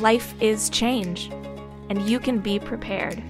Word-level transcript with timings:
Life 0.00 0.34
is 0.42 0.68
change, 0.70 1.30
and 1.88 2.02
you 2.02 2.18
can 2.18 2.40
be 2.40 2.58
prepared. 2.58 3.22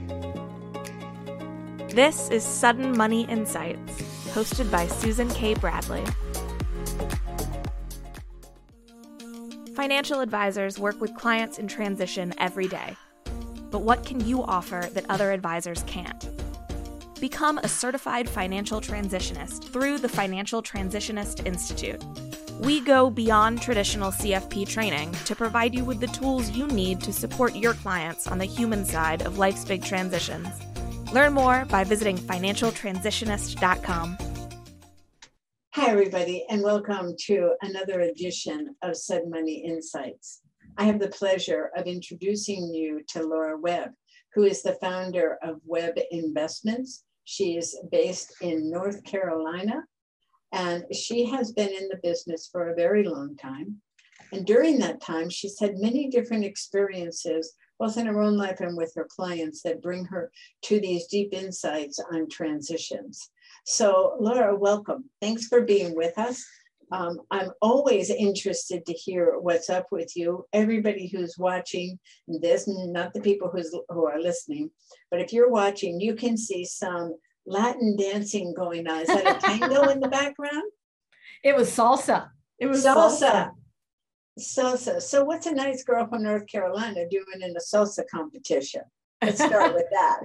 This 1.90 2.30
is 2.30 2.42
Sudden 2.42 2.96
Money 2.96 3.29
Insights, 3.29 4.00
hosted 4.33 4.71
by 4.71 4.87
Susan 4.87 5.29
K. 5.29 5.54
Bradley. 5.54 6.03
Financial 9.74 10.21
advisors 10.21 10.79
work 10.79 10.98
with 11.03 11.14
clients 11.14 11.58
in 11.58 11.69
transition 11.69 12.32
every 12.39 12.67
day. 12.67 12.96
But 13.71 13.83
what 13.83 14.07
can 14.07 14.27
you 14.27 14.43
offer 14.43 14.89
that 14.95 15.05
other 15.11 15.33
advisors 15.33 15.85
can't? 15.87 16.31
Become 17.21 17.59
a 17.59 17.69
certified 17.69 18.29
financial 18.29 18.81
transitionist 18.81 19.65
through 19.65 19.99
the 19.99 20.09
Financial 20.09 20.62
Transitionist 20.62 21.46
Institute. 21.46 22.03
We 22.61 22.80
go 22.80 23.11
beyond 23.11 23.61
traditional 23.61 24.12
CFP 24.12 24.68
training 24.68 25.11
to 25.25 25.34
provide 25.34 25.75
you 25.75 25.84
with 25.84 25.98
the 25.98 26.07
tools 26.07 26.50
you 26.50 26.68
need 26.68 27.00
to 27.00 27.12
support 27.12 27.57
your 27.57 27.75
clients 27.75 28.29
on 28.29 28.39
the 28.39 28.44
human 28.44 28.85
side 28.85 29.22
of 29.22 29.39
life's 29.39 29.64
big 29.64 29.82
transitions. 29.82 30.46
Learn 31.13 31.32
more 31.32 31.64
by 31.64 31.82
visiting 31.82 32.17
financialtransitionist.com. 32.17 34.19
Hi, 35.75 35.91
everybody, 35.91 36.47
and 36.48 36.62
welcome 36.62 37.17
to 37.27 37.55
another 37.62 38.03
edition 38.03 38.77
of 38.83 38.97
Sudden 38.97 39.30
Money 39.30 39.64
Insights. 39.64 40.42
I 40.78 40.84
have 40.84 41.00
the 41.00 41.08
pleasure 41.08 41.72
of 41.77 41.86
introducing 41.86 42.72
you 42.72 43.02
to 43.08 43.25
Laura 43.25 43.58
Webb, 43.58 43.91
who 44.33 44.44
is 44.44 44.62
the 44.62 44.78
founder 44.80 45.39
of 45.42 45.56
Webb 45.64 45.94
Investments. 46.12 47.02
She 47.25 47.56
is 47.56 47.77
based 47.91 48.33
in 48.41 48.70
North 48.70 49.02
Carolina, 49.02 49.83
and 50.55 50.84
she 50.94 51.25
has 51.27 51.53
been 51.53 51.69
in 51.69 51.89
the 51.89 51.98
business 52.03 52.48
for 52.50 52.69
a 52.69 52.77
very 52.77 53.03
long 53.03 53.36
time. 53.36 53.77
And 54.33 54.47
during 54.47 54.78
that 54.78 55.00
time, 55.00 55.28
she's 55.28 55.58
had 55.58 55.78
many 55.78 56.08
different 56.08 56.44
experiences, 56.44 57.55
both 57.78 57.98
in 57.98 58.06
her 58.06 58.22
own 58.22 58.36
life 58.36 58.61
and 58.61 58.77
with 58.77 58.92
her 58.94 59.06
clients, 59.11 59.62
that 59.62 59.83
bring 59.83 60.05
her 60.06 60.30
to 60.62 60.80
these 60.80 61.08
deep 61.08 61.30
insights 61.32 61.98
on 62.12 62.28
transitions. 62.28 63.30
So, 63.66 64.16
Laura, 64.20 64.55
welcome. 64.55 65.10
Thanks 65.20 65.48
for 65.48 65.62
being 65.62 65.97
with 65.97 66.16
us. 66.19 66.44
Um, 66.92 67.20
I'm 67.32 67.50
always 67.60 68.10
interested 68.10 68.86
to 68.86 68.92
hear 68.92 69.38
what's 69.41 69.70
up 69.70 69.86
with 69.91 70.12
you. 70.14 70.44
Everybody 70.52 71.08
who's 71.08 71.36
watching 71.36 71.98
this, 72.28 72.69
not 72.69 73.12
the 73.12 73.20
people 73.20 73.50
who's, 73.50 73.75
who 73.88 74.06
are 74.06 74.20
listening, 74.20 74.70
but 75.10 75.20
if 75.20 75.32
you're 75.32 75.50
watching, 75.50 76.00
you 76.00 76.14
can 76.14 76.36
see 76.36 76.64
some 76.64 77.16
Latin 77.47 77.97
dancing 77.97 78.55
going 78.55 78.89
on. 78.89 79.03
Is 79.03 79.09
that 79.09 79.37
a 79.37 79.47
tango 79.47 79.89
in 79.89 80.00
the 80.00 80.09
background? 80.09 80.64
It 81.42 81.55
was 81.55 81.69
salsa. 81.69 82.31
It 82.59 82.69
was 82.69 82.87
salsa. 82.87 83.20
salsa. 83.20 83.50
Salsa. 84.41 85.03
So, 85.03 85.25
what's 85.25 85.47
a 85.47 85.53
nice 85.53 85.84
girl 85.84 86.06
from 86.06 86.22
North 86.22 86.47
Carolina 86.47 87.06
doing 87.11 87.42
in 87.42 87.50
a 87.55 87.61
salsa 87.61 88.03
competition? 88.11 88.81
Let's 89.22 89.45
start 89.45 89.75
with 89.75 89.84
that. 89.91 90.20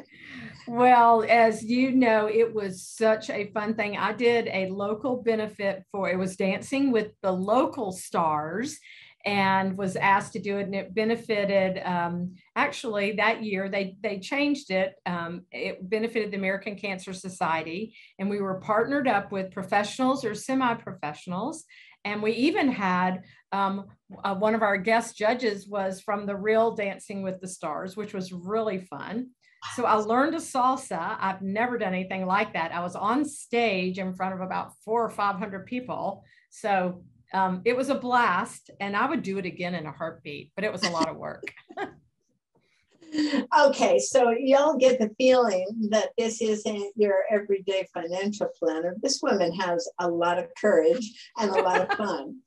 Well, 0.67 1.25
as 1.27 1.63
you 1.63 1.91
know, 1.91 2.27
it 2.27 2.53
was 2.53 2.87
such 2.87 3.29
a 3.29 3.51
fun 3.51 3.73
thing. 3.73 3.97
I 3.97 4.13
did 4.13 4.47
a 4.47 4.69
local 4.69 5.17
benefit 5.21 5.83
for 5.91 6.09
it 6.09 6.17
was 6.17 6.37
dancing 6.37 6.91
with 6.91 7.11
the 7.21 7.31
local 7.31 7.91
stars 7.91 8.79
and 9.25 9.77
was 9.77 9.95
asked 9.97 10.33
to 10.33 10.39
do 10.39 10.57
it 10.57 10.63
and 10.63 10.75
it 10.75 10.93
benefited 10.95 11.81
um, 11.83 12.35
actually 12.55 13.13
that 13.13 13.43
year 13.43 13.67
they 13.69 13.95
they 14.01 14.19
changed 14.19 14.71
it 14.71 14.95
um, 15.05 15.41
it 15.51 15.77
benefited 15.89 16.31
the 16.31 16.37
american 16.37 16.75
cancer 16.75 17.13
society 17.13 17.93
and 18.17 18.29
we 18.29 18.39
were 18.39 18.59
partnered 18.61 19.07
up 19.07 19.31
with 19.31 19.51
professionals 19.51 20.23
or 20.23 20.33
semi-professionals 20.33 21.65
and 22.05 22.23
we 22.23 22.31
even 22.31 22.69
had 22.69 23.23
um, 23.51 23.87
uh, 24.23 24.35
one 24.35 24.55
of 24.55 24.61
our 24.61 24.77
guest 24.77 25.17
judges 25.17 25.67
was 25.67 25.99
from 25.99 26.25
the 26.25 26.35
real 26.35 26.73
dancing 26.73 27.21
with 27.21 27.41
the 27.41 27.47
stars 27.47 27.97
which 27.97 28.13
was 28.13 28.31
really 28.31 28.79
fun 28.79 29.29
so 29.75 29.85
I 29.85 29.95
learned 29.95 30.35
a 30.35 30.37
salsa. 30.37 31.17
I've 31.19 31.41
never 31.41 31.77
done 31.77 31.93
anything 31.93 32.25
like 32.25 32.53
that. 32.53 32.71
I 32.71 32.81
was 32.81 32.95
on 32.95 33.25
stage 33.25 33.99
in 33.99 34.13
front 34.13 34.33
of 34.33 34.39
about 34.39 34.71
four 34.85 35.03
or 35.03 35.09
500 35.09 35.65
people. 35.65 36.23
So 36.49 37.03
um, 37.33 37.61
it 37.65 37.75
was 37.75 37.89
a 37.89 37.95
blast 37.95 38.71
and 38.79 38.95
I 38.95 39.07
would 39.07 39.23
do 39.23 39.37
it 39.37 39.45
again 39.45 39.75
in 39.75 39.85
a 39.85 39.91
heartbeat, 39.91 40.51
but 40.55 40.63
it 40.63 40.71
was 40.71 40.83
a 40.83 40.89
lot 40.89 41.09
of 41.09 41.17
work. 41.17 41.53
okay, 43.59 43.99
so 43.99 44.31
y'all 44.31 44.77
get 44.77 44.99
the 44.99 45.11
feeling 45.17 45.67
that 45.89 46.09
this 46.17 46.41
isn't 46.41 46.93
your 46.95 47.23
everyday 47.31 47.87
financial 47.93 48.49
planner. 48.57 48.95
This 49.01 49.19
woman 49.21 49.53
has 49.53 49.87
a 49.99 50.09
lot 50.09 50.39
of 50.39 50.45
courage 50.59 51.31
and 51.37 51.51
a 51.51 51.61
lot 51.61 51.81
of 51.81 51.97
fun. 51.97 52.37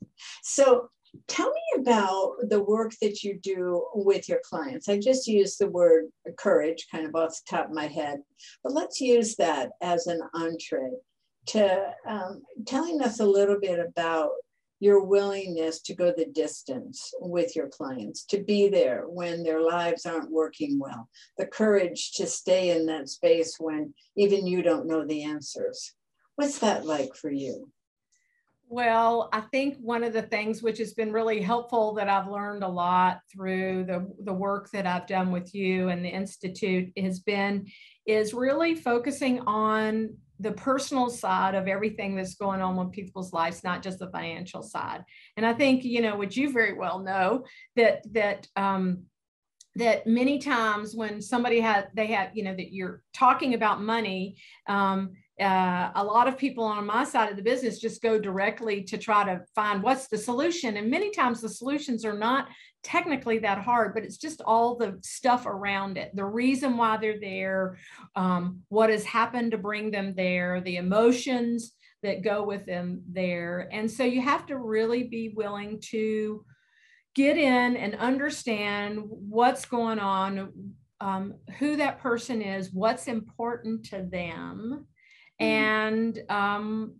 so 0.43 0.89
Tell 1.29 1.51
me 1.51 1.83
about 1.83 2.37
the 2.49 2.63
work 2.63 2.93
that 3.03 3.23
you 3.23 3.39
do 3.43 3.87
with 3.95 4.29
your 4.29 4.41
clients. 4.49 4.89
I 4.89 4.99
just 4.99 5.27
used 5.27 5.59
the 5.59 5.69
word 5.69 6.07
courage 6.39 6.87
kind 6.91 7.07
of 7.07 7.15
off 7.15 7.31
the 7.31 7.57
top 7.57 7.67
of 7.67 7.75
my 7.75 7.87
head, 7.87 8.23
but 8.63 8.73
let's 8.73 9.01
use 9.01 9.37
that 9.37 9.73
as 9.83 10.07
an 10.07 10.23
entree 10.35 10.93
to 11.49 11.93
um, 12.07 12.43
telling 12.67 13.03
us 13.03 13.21
a 13.21 13.27
little 13.27 13.59
bit 13.61 13.79
about 13.79 14.31
your 14.83 15.05
willingness 15.05 15.81
to 15.81 15.95
go 15.95 16.13
the 16.17 16.27
distance 16.27 17.15
with 17.21 17.55
your 17.55 17.69
clients, 17.69 18.25
to 18.25 18.43
be 18.43 18.69
there 18.69 19.05
when 19.07 19.45
their 19.45 19.63
lives 19.63 20.05
aren't 20.05 20.29
working 20.29 20.77
well, 20.77 21.09
the 21.39 21.47
courage 21.47 22.11
to 22.11 22.27
stay 22.27 22.71
in 22.71 22.85
that 22.87 23.09
space 23.09 23.61
when 23.61 23.95
even 24.17 24.45
you 24.45 24.61
don't 24.61 24.89
know 24.89 25.07
the 25.07 25.23
answers. 25.23 25.93
What's 26.35 26.59
that 26.59 26.85
like 26.85 27.15
for 27.15 27.31
you? 27.31 27.71
Well, 28.69 29.29
I 29.33 29.43
think 29.43 29.77
one 29.77 30.03
of 30.03 30.13
the 30.13 30.23
things 30.23 30.65
which 30.65 30.79
has 30.79 30.95
been 30.95 31.13
really 31.13 31.41
helpful 31.41 31.95
that 31.95 32.09
I've 32.09 32.27
learned 32.27 32.65
a 32.65 32.69
lot 32.69 33.21
through 33.33 33.85
the, 33.85 34.11
the 34.25 34.33
work 34.33 34.69
that 34.73 34.87
I've 34.87 35.07
done 35.07 35.31
with 35.31 35.55
you 35.55 35.91
and 35.91 36.05
the 36.05 36.09
Institute 36.09 36.91
has 36.97 37.21
been 37.21 37.69
is 38.07 38.35
really 38.35 38.75
focusing 38.75 39.41
on 39.41 40.17
the 40.41 40.53
personal 40.53 41.09
side 41.09 41.55
of 41.55 41.69
everything 41.69 42.17
that's 42.17 42.35
going 42.35 42.61
on 42.61 42.77
with 42.77 42.91
people's 42.91 43.33
lives, 43.33 43.63
not 43.63 43.83
just 43.83 44.01
the 44.01 44.11
financial 44.11 44.63
side. 44.63 45.05
And 45.37 45.47
I 45.47 45.55
think, 45.55 45.85
you 45.85 46.03
know, 46.03 46.17
which 46.17 46.37
you 46.37 46.51
very 46.53 46.75
well 46.75 46.99
know 46.99 47.45
that 47.77 48.03
that 48.13 48.49
um, 48.57 49.05
that 49.77 50.07
many 50.07 50.39
times 50.39 50.95
when 50.95 51.23
somebody 51.23 51.61
had 51.61 51.89
they 51.95 52.07
have 52.09 52.31
you 52.35 52.45
know 52.45 52.55
that 52.55 52.73
you're 52.73 53.03
talking 53.15 53.55
about 53.55 53.81
money 53.81 54.37
um, 54.69 55.13
uh, 55.43 55.91
a 55.95 56.05
lot 56.05 56.29
of 56.29 56.39
people 56.39 56.65
on 56.65 56.87
my 56.87 57.05
side 57.05 57.31
of 57.31 57.37
the 57.37 57.43
business 57.43 57.79
just 57.79 58.03
go 58.03 58.19
directly 58.19 58.83
to 58.85 58.97
try 58.97 59.25
to 59.25 59.41
find 59.55 59.83
what's 59.83 60.09
the 60.09 60.17
solution. 60.17 60.77
And 60.77 60.91
many 60.91 61.11
times 61.11 61.41
the 61.41 61.49
solutions 61.49 62.05
are 62.05 62.17
not 62.19 62.49
technically 62.83 63.39
that 63.39 63.59
hard, 63.59 63.95
but 63.95 64.05
it's 64.05 64.17
just 64.17 64.41
all 64.43 64.77
the 64.77 64.99
stuff 65.03 65.47
around 65.47 65.97
it 65.99 66.15
the 66.15 66.25
reason 66.25 66.77
why 66.77 66.97
they're 66.97 67.21
there, 67.21 67.79
um, 68.17 68.61
what 68.69 68.91
has 68.91 69.05
happened 69.05 69.53
to 69.53 69.59
bring 69.59 69.91
them 69.91 70.15
there, 70.17 70.61
the 70.61 70.77
emotions 70.77 71.75
that 72.03 72.23
go 72.23 72.43
with 72.43 72.67
them 72.67 73.03
there. 73.11 73.69
And 73.73 73.91
so 73.91 74.05
you 74.05 74.21
have 74.23 74.47
to 74.47 74.59
really 74.59 75.05
be 75.05 75.33
willing 75.35 75.81
to 75.91 76.45
get 77.15 77.37
in 77.37 77.77
and 77.77 77.95
understand 77.97 79.01
what's 79.07 79.65
going 79.65 79.99
on, 79.99 80.75
um, 81.01 81.35
who 81.59 81.77
that 81.77 82.01
person 82.01 82.43
is, 82.43 82.73
what's 82.73 83.07
important 83.07 83.85
to 83.87 84.03
them 84.03 84.87
and 85.43 86.23
um, 86.29 86.95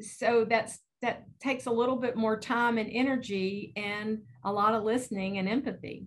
so 0.00 0.46
that's 0.48 0.78
that 1.00 1.24
takes 1.40 1.66
a 1.66 1.70
little 1.70 1.96
bit 1.96 2.16
more 2.16 2.38
time 2.38 2.78
and 2.78 2.88
energy 2.92 3.72
and 3.76 4.22
a 4.44 4.52
lot 4.52 4.74
of 4.74 4.84
listening 4.84 5.38
and 5.38 5.48
empathy. 5.48 6.06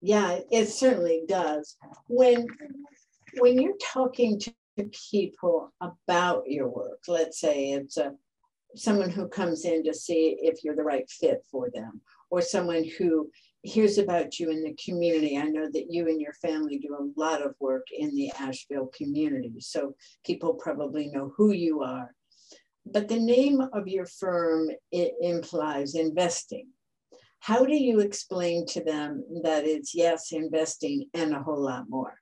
Yeah 0.00 0.40
it 0.50 0.66
certainly 0.66 1.22
does. 1.28 1.76
When 2.08 2.46
when 3.38 3.60
you're 3.60 3.76
talking 3.82 4.38
to 4.40 4.52
people 5.10 5.72
about 5.80 6.44
your 6.46 6.68
work 6.68 7.00
let's 7.06 7.38
say 7.38 7.72
it's 7.72 7.98
a 7.98 8.14
someone 8.74 9.10
who 9.10 9.28
comes 9.28 9.64
in 9.64 9.84
to 9.84 9.92
see 9.92 10.36
if 10.40 10.64
you're 10.64 10.76
the 10.76 10.82
right 10.82 11.08
fit 11.10 11.44
for 11.50 11.68
them 11.70 12.00
or 12.30 12.40
someone 12.40 12.84
who 12.98 13.30
hears 13.62 13.98
about 13.98 14.38
you 14.38 14.50
in 14.50 14.62
the 14.62 14.76
community. 14.84 15.38
I 15.38 15.44
know 15.44 15.68
that 15.72 15.86
you 15.90 16.08
and 16.08 16.20
your 16.20 16.32
family 16.34 16.78
do 16.78 16.96
a 16.96 17.20
lot 17.20 17.42
of 17.42 17.54
work 17.60 17.86
in 17.96 18.14
the 18.14 18.30
Asheville 18.38 18.90
community, 18.96 19.54
so 19.60 19.94
people 20.24 20.54
probably 20.54 21.08
know 21.08 21.32
who 21.36 21.52
you 21.52 21.82
are. 21.82 22.14
But 22.84 23.08
the 23.08 23.20
name 23.20 23.60
of 23.60 23.86
your 23.86 24.06
firm 24.06 24.68
it 24.90 25.14
implies 25.20 25.94
investing. 25.94 26.68
How 27.38 27.64
do 27.64 27.74
you 27.74 28.00
explain 28.00 28.66
to 28.66 28.84
them 28.84 29.24
that 29.42 29.64
it's 29.64 29.94
yes, 29.94 30.32
investing 30.32 31.06
and 31.14 31.34
a 31.34 31.42
whole 31.42 31.62
lot 31.62 31.88
more? 31.88 32.14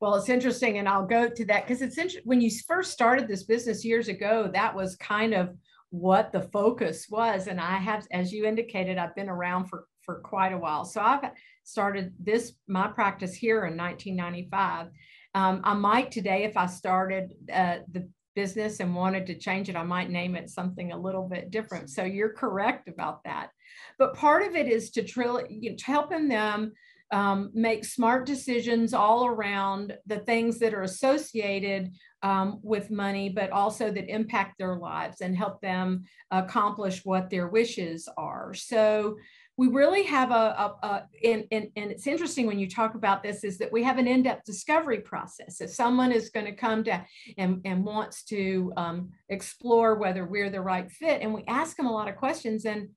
Well, 0.00 0.16
it's 0.16 0.28
interesting, 0.28 0.78
and 0.78 0.88
I'll 0.88 1.06
go 1.06 1.28
to 1.28 1.44
that 1.46 1.66
because 1.66 1.80
it's. 1.80 2.16
When 2.24 2.40
you 2.40 2.50
first 2.66 2.92
started 2.92 3.26
this 3.26 3.44
business 3.44 3.84
years 3.84 4.08
ago, 4.08 4.50
that 4.52 4.74
was 4.74 4.96
kind 4.96 5.32
of 5.32 5.56
what 5.90 6.32
the 6.32 6.42
focus 6.42 7.06
was. 7.08 7.46
And 7.46 7.60
I 7.60 7.78
have, 7.78 8.06
as 8.12 8.32
you 8.32 8.44
indicated, 8.44 8.98
I've 8.98 9.14
been 9.14 9.30
around 9.30 9.66
for 9.66 9.86
for 10.04 10.20
quite 10.20 10.52
a 10.52 10.58
while. 10.58 10.84
So 10.84 11.00
I've 11.00 11.30
started 11.64 12.14
this, 12.18 12.52
my 12.68 12.88
practice 12.88 13.34
here 13.34 13.64
in 13.64 13.76
1995. 13.76 14.88
Um, 15.34 15.60
I 15.64 15.74
might 15.74 16.10
today, 16.10 16.44
if 16.44 16.56
I 16.56 16.66
started 16.66 17.34
uh, 17.52 17.78
the 17.90 18.08
business 18.34 18.80
and 18.80 18.94
wanted 18.94 19.26
to 19.26 19.38
change 19.38 19.68
it, 19.68 19.76
I 19.76 19.82
might 19.82 20.10
name 20.10 20.36
it 20.36 20.50
something 20.50 20.92
a 20.92 20.98
little 20.98 21.28
bit 21.28 21.50
different. 21.50 21.90
So 21.90 22.04
you're 22.04 22.32
correct 22.32 22.88
about 22.88 23.24
that. 23.24 23.50
but 23.98 24.14
part 24.14 24.42
of 24.46 24.54
it 24.54 24.68
is 24.68 24.90
to, 24.92 25.02
trill, 25.02 25.42
you 25.48 25.70
know, 25.70 25.76
helping 25.84 26.28
them 26.28 26.72
um, 27.10 27.50
make 27.54 27.84
smart 27.84 28.26
decisions 28.26 28.92
all 28.92 29.26
around 29.26 29.96
the 30.06 30.18
things 30.18 30.58
that 30.58 30.74
are 30.74 30.82
associated 30.82 31.92
um, 32.22 32.58
with 32.62 32.90
money, 32.90 33.28
but 33.28 33.50
also 33.50 33.90
that 33.90 34.08
impact 34.08 34.58
their 34.58 34.76
lives 34.76 35.20
and 35.20 35.36
help 35.36 35.60
them 35.60 36.04
accomplish 36.30 37.04
what 37.04 37.30
their 37.30 37.46
wishes 37.46 38.08
are. 38.16 38.54
So 38.54 39.16
we 39.56 39.68
really 39.68 40.02
have 40.02 40.30
a, 40.30 40.34
a, 40.34 40.86
a 40.86 41.02
and, 41.24 41.44
and, 41.52 41.68
and 41.76 41.90
it's 41.90 42.06
interesting 42.06 42.46
when 42.46 42.58
you 42.58 42.68
talk 42.68 42.94
about 42.94 43.22
this 43.22 43.44
is 43.44 43.58
that 43.58 43.72
we 43.72 43.82
have 43.84 43.98
an 43.98 44.08
in-depth 44.08 44.44
discovery 44.44 45.00
process. 45.00 45.60
If 45.60 45.70
someone 45.70 46.12
is 46.12 46.30
going 46.30 46.46
to 46.46 46.52
come 46.52 46.82
to 46.84 47.04
and, 47.38 47.60
and 47.64 47.84
wants 47.84 48.24
to 48.24 48.72
um, 48.76 49.10
explore 49.28 49.94
whether 49.94 50.26
we're 50.26 50.50
the 50.50 50.60
right 50.60 50.90
fit, 50.90 51.22
and 51.22 51.32
we 51.32 51.44
ask 51.46 51.76
them 51.76 51.86
a 51.86 51.92
lot 51.92 52.08
of 52.08 52.16
questions, 52.16 52.64
and 52.64 52.88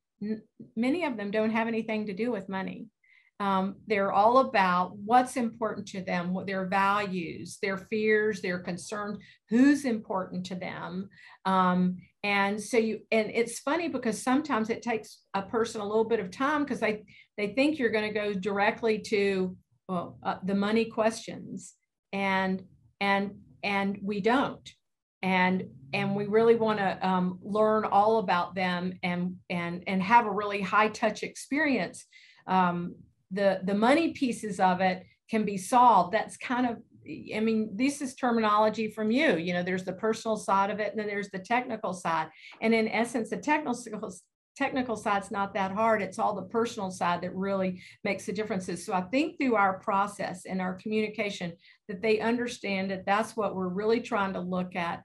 many 0.75 1.04
of 1.06 1.15
them 1.15 1.30
don't 1.30 1.51
have 1.51 1.68
anything 1.68 2.07
to 2.07 2.13
do 2.13 2.31
with 2.31 2.50
money. 2.50 2.88
Um, 3.39 3.75
they're 3.86 4.12
all 4.12 4.39
about 4.39 4.98
what's 4.98 5.38
important 5.38 5.88
to 5.89 6.01
them, 6.01 6.33
what 6.33 6.48
their 6.48 6.65
values, 6.65 7.60
their 7.62 7.77
fears, 7.77 8.42
their 8.42 8.57
concerns, 8.57 9.19
who's 9.50 9.86
important 9.86 10.48
to 10.48 10.56
them. 10.56 11.10
Um, 11.45 11.98
and 12.24 12.62
so 12.62 12.78
you, 12.78 13.00
and 13.12 13.31
it's 13.34 13.60
funny 13.60 13.88
because 13.88 14.22
sometimes 14.22 14.69
it 14.69 14.81
takes 14.81 15.19
a 15.34 15.42
person 15.42 15.81
a 15.81 15.88
little 15.88 16.06
bit 16.06 16.19
of 16.19 16.31
time 16.31 16.64
because 16.64 16.80
they, 16.80 17.04
they 17.38 17.50
think 17.50 17.78
you're 17.78 17.92
going 17.92 18.12
to 18.12 18.19
go 18.19 18.34
directly 18.34 19.00
to 19.00 19.56
well, 19.88 20.18
uh, 20.24 20.36
the 20.44 20.56
money 20.56 20.86
questions. 20.86 21.75
And, 22.12 22.64
and, 23.00 23.36
and 23.64 24.00
we 24.02 24.22
don't. 24.22 24.69
And, 25.22 25.66
and 25.94 26.16
we 26.16 26.25
really 26.25 26.56
want 26.56 26.80
to 26.80 27.08
um, 27.08 27.40
learn 27.42 27.86
all 27.86 28.20
about 28.20 28.56
them 28.56 28.94
and, 29.04 29.36
and, 29.50 29.84
and 29.88 30.02
have 30.04 30.25
a 30.25 30.31
really 30.31 30.62
high 30.62 30.90
touch 30.90 31.24
experience. 31.24 32.06
Um, 32.48 32.96
the 33.31 33.60
the 33.63 33.74
money 33.74 34.13
pieces 34.13 34.60
of 34.60 34.81
it 34.81 35.06
can 35.30 35.44
be 35.44 35.58
solved. 35.58 36.13
That's 36.13 36.38
kind 36.38 36.66
of 36.66 36.78
i 37.36 37.39
mean 37.39 37.69
this 37.75 38.01
is 38.01 38.15
terminology 38.15 38.89
from 38.89 39.12
you 39.12 39.38
you 39.38 39.54
know 39.54 39.63
there's 39.63 39.83
the 39.83 39.94
personal 39.94 40.38
side 40.38 40.69
of 40.69 40.80
it 40.80 40.92
and 40.92 41.00
then 41.00 41.07
there's 41.07 41.30
the 41.30 41.39
technical 41.39 41.94
side. 41.94 42.27
And 42.62 42.74
in 42.74 42.88
essence 42.88 43.30
the 43.30 43.38
technical 43.38 44.12
technical 44.56 44.95
side's 44.95 45.30
not 45.30 45.54
that 45.54 45.71
hard 45.71 46.01
it's 46.01 46.18
all 46.18 46.36
the 46.36 46.42
personal 46.44 46.89
side 46.89 47.21
that 47.21 47.36
really 47.36 47.81
makes 48.04 48.25
the 48.25 48.33
differences. 48.33 48.86
So 48.86 48.94
i 48.94 49.01
think 49.01 49.38
through 49.38 49.56
our 49.56 49.80
process 49.80 50.45
and 50.45 50.62
our 50.62 50.75
communication 50.75 51.54
that 51.88 52.01
they 52.01 52.19
understand 52.19 52.92
that 52.92 53.06
that's 53.06 53.38
what 53.38 53.56
we're 53.56 53.68
really 53.68 54.01
trying 54.01 54.33
to 54.33 54.39
look 54.39 54.75
at 54.75 55.03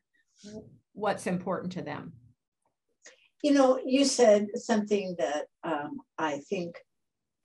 what's 0.93 1.27
important 1.27 1.73
to 1.73 1.83
them. 1.83 2.13
You 3.43 3.53
know 3.53 3.81
you 3.85 4.05
said 4.05 4.49
something 4.55 5.17
that 5.19 5.47
um, 5.65 6.01
i 6.19 6.39
think 6.49 6.77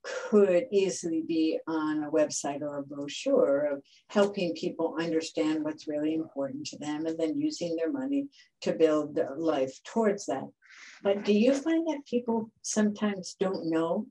could 0.02 0.66
easily 0.70 1.22
be 1.26 1.58
on 1.66 2.04
a 2.04 2.10
website 2.10 2.62
or 2.62 2.78
a 2.78 2.82
brochure 2.82 3.66
of 3.72 3.82
helping 4.08 4.54
people 4.54 4.96
understand 4.98 5.64
what's 5.64 5.88
really 5.88 6.14
important 6.14 6.66
to 6.66 6.78
them 6.78 7.06
and 7.06 7.18
then 7.18 7.40
using 7.40 7.74
their 7.76 7.90
money 7.90 8.26
to 8.60 8.72
build 8.72 9.14
their 9.14 9.34
life 9.36 9.72
towards 9.84 10.26
that. 10.26 10.46
But 11.02 11.24
do 11.24 11.32
you 11.32 11.54
find 11.54 11.86
that 11.88 12.06
people 12.06 12.50
sometimes 12.62 13.36
don't 13.38 13.70
know 13.70 14.06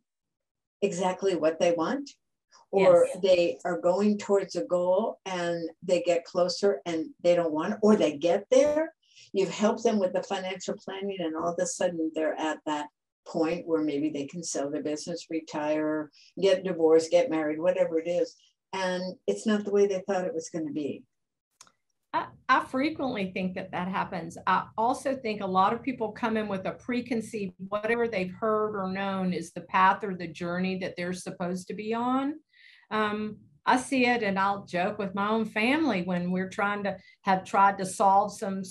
exactly 0.81 1.35
what 1.35 1.59
they 1.59 1.71
want? 1.71 2.09
Or 2.69 3.07
yes. 3.07 3.17
they 3.23 3.59
are 3.63 3.79
going 3.79 4.17
towards 4.17 4.57
a 4.57 4.65
goal 4.65 5.19
and 5.25 5.69
they 5.83 6.01
get 6.01 6.25
closer 6.25 6.81
and 6.85 7.05
they 7.23 7.33
don't 7.33 7.53
want 7.53 7.75
or 7.81 7.95
they 7.95 8.17
get 8.17 8.45
there. 8.51 8.93
You've 9.31 9.53
helped 9.53 9.83
them 9.83 9.99
with 9.99 10.13
the 10.13 10.23
financial 10.23 10.75
planning, 10.75 11.17
and 11.19 11.35
all 11.35 11.53
of 11.53 11.59
a 11.59 11.65
sudden 11.65 12.11
they're 12.13 12.39
at 12.39 12.59
that 12.65 12.87
point 13.27 13.67
where 13.67 13.81
maybe 13.81 14.09
they 14.09 14.25
can 14.25 14.43
sell 14.43 14.69
their 14.69 14.83
business, 14.83 15.27
retire, 15.29 16.09
get 16.41 16.63
divorced, 16.63 17.11
get 17.11 17.29
married, 17.29 17.59
whatever 17.59 17.99
it 17.99 18.07
is. 18.07 18.35
And 18.73 19.15
it's 19.27 19.45
not 19.45 19.65
the 19.65 19.71
way 19.71 19.87
they 19.87 20.03
thought 20.07 20.25
it 20.25 20.33
was 20.33 20.49
going 20.49 20.67
to 20.67 20.73
be. 20.73 21.03
I, 22.13 22.27
I, 22.47 22.63
frequently 22.63 23.31
think 23.31 23.53
that 23.55 23.71
that 23.71 23.89
happens. 23.89 24.37
I 24.47 24.63
also 24.77 25.15
think 25.15 25.41
a 25.41 25.47
lot 25.47 25.73
of 25.73 25.83
people 25.83 26.11
come 26.11 26.37
in 26.37 26.47
with 26.47 26.65
a 26.65 26.71
preconceived, 26.71 27.53
whatever 27.67 28.07
they've 28.07 28.33
heard 28.39 28.75
or 28.75 28.91
known 28.91 29.33
is 29.33 29.51
the 29.51 29.61
path 29.61 30.03
or 30.03 30.15
the 30.15 30.27
journey 30.27 30.77
that 30.79 30.95
they're 30.95 31.13
supposed 31.13 31.67
to 31.67 31.73
be 31.73 31.93
on. 31.93 32.35
Um, 32.91 33.37
I 33.67 33.75
see 33.75 34.05
it 34.05 34.23
and 34.23 34.39
I'll 34.39 34.65
joke 34.65 34.97
with 34.97 35.13
my 35.13 35.27
own 35.27 35.43
family 35.43 36.03
when 36.03 36.31
we're 36.31 36.49
trying 36.49 36.85
to 36.85 36.95
have 37.23 37.43
tried 37.43 37.77
to 37.79 37.85
solve 37.85 38.31
some, 38.31 38.63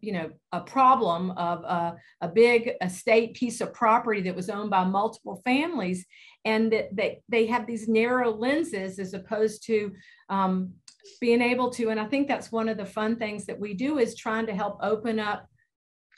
you 0.00 0.12
know, 0.12 0.30
a 0.52 0.60
problem 0.60 1.32
of 1.32 1.64
a, 1.64 1.96
a 2.20 2.28
big 2.28 2.70
estate 2.80 3.34
piece 3.34 3.60
of 3.60 3.74
property 3.74 4.20
that 4.22 4.36
was 4.36 4.48
owned 4.48 4.70
by 4.70 4.84
multiple 4.84 5.42
families. 5.44 6.06
And 6.44 6.72
that 6.72 6.94
they, 6.94 7.22
they 7.28 7.46
have 7.46 7.66
these 7.66 7.88
narrow 7.88 8.30
lenses 8.32 9.00
as 9.00 9.12
opposed 9.12 9.66
to 9.66 9.92
um, 10.28 10.74
being 11.20 11.42
able 11.42 11.70
to, 11.70 11.90
and 11.90 11.98
I 11.98 12.04
think 12.04 12.28
that's 12.28 12.52
one 12.52 12.68
of 12.68 12.76
the 12.76 12.86
fun 12.86 13.16
things 13.16 13.46
that 13.46 13.58
we 13.58 13.74
do 13.74 13.98
is 13.98 14.14
trying 14.14 14.46
to 14.46 14.54
help 14.54 14.78
open 14.82 15.18
up 15.18 15.48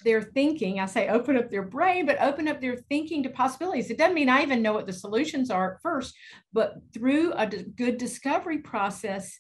their 0.05 0.23
thinking. 0.23 0.81
I 0.81 0.87
say 0.87 1.09
open 1.09 1.37
up 1.37 1.51
their 1.51 1.63
brain, 1.63 2.07
but 2.07 2.21
open 2.21 2.49
up 2.49 2.61
their 2.61 2.77
thinking 2.89 3.23
to 3.25 3.31
possibilities. 3.31 3.91
It 3.91 3.99
doesn't 3.99 4.15
mean 4.15 4.29
I 4.29 4.43
even 4.43 4.63
know 4.63 4.73
what 4.73 4.87
the 4.87 4.93
solutions 4.93 5.51
are 5.51 5.75
at 5.75 5.83
first, 5.83 6.15
but 6.53 6.75
through 6.95 7.33
a 7.33 7.47
good 7.47 7.99
discovery 7.99 8.59
process 8.59 9.39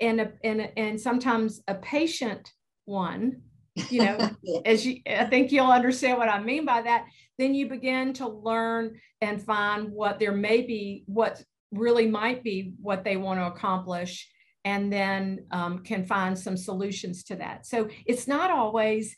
and 0.00 0.20
a, 0.20 0.32
and 0.42 0.70
and 0.76 1.00
sometimes 1.00 1.62
a 1.68 1.74
patient 1.74 2.52
one, 2.84 3.42
you 3.90 4.04
know, 4.04 4.30
as 4.64 4.86
you 4.86 5.00
I 5.06 5.26
think 5.26 5.52
you'll 5.52 5.70
understand 5.70 6.18
what 6.18 6.28
I 6.28 6.42
mean 6.42 6.64
by 6.64 6.82
that, 6.82 7.06
then 7.38 7.54
you 7.54 7.68
begin 7.68 8.12
to 8.14 8.28
learn 8.28 8.98
and 9.20 9.42
find 9.42 9.90
what 9.90 10.18
there 10.18 10.32
may 10.32 10.62
be, 10.62 11.04
what 11.06 11.42
really 11.72 12.08
might 12.08 12.42
be 12.42 12.74
what 12.80 13.04
they 13.04 13.16
want 13.16 13.38
to 13.38 13.46
accomplish 13.46 14.28
and 14.64 14.92
then 14.92 15.46
um, 15.52 15.78
can 15.78 16.04
find 16.04 16.38
some 16.38 16.56
solutions 16.56 17.24
to 17.24 17.36
that. 17.36 17.64
So 17.64 17.88
it's 18.04 18.28
not 18.28 18.50
always 18.50 19.16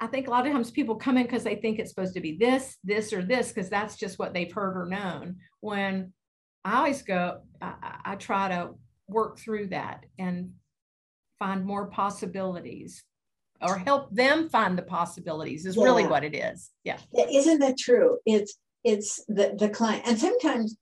I 0.00 0.06
think 0.06 0.28
a 0.28 0.30
lot 0.30 0.46
of 0.46 0.52
times 0.52 0.70
people 0.70 0.96
come 0.96 1.16
in 1.16 1.24
because 1.24 1.44
they 1.44 1.56
think 1.56 1.78
it's 1.78 1.90
supposed 1.90 2.14
to 2.14 2.20
be 2.20 2.36
this, 2.36 2.76
this, 2.84 3.12
or 3.12 3.22
this, 3.22 3.48
because 3.48 3.68
that's 3.68 3.96
just 3.96 4.18
what 4.18 4.32
they've 4.32 4.52
heard 4.52 4.76
or 4.76 4.86
known. 4.86 5.36
When 5.60 6.12
I 6.64 6.78
always 6.78 7.02
go, 7.02 7.40
I, 7.60 7.96
I 8.04 8.14
try 8.16 8.48
to 8.48 8.70
work 9.08 9.38
through 9.38 9.68
that 9.68 10.04
and 10.18 10.52
find 11.38 11.64
more 11.64 11.86
possibilities 11.86 13.04
or 13.60 13.76
help 13.76 14.14
them 14.14 14.48
find 14.48 14.78
the 14.78 14.82
possibilities 14.82 15.66
is 15.66 15.76
yeah. 15.76 15.84
really 15.84 16.06
what 16.06 16.24
it 16.24 16.34
is. 16.34 16.70
Yeah. 16.84 16.98
yeah. 17.12 17.26
Isn't 17.28 17.58
that 17.60 17.78
true? 17.78 18.18
It's 18.24 18.56
it's 18.84 19.24
the, 19.26 19.56
the 19.58 19.68
client. 19.68 20.04
And 20.06 20.18
sometimes 20.18 20.76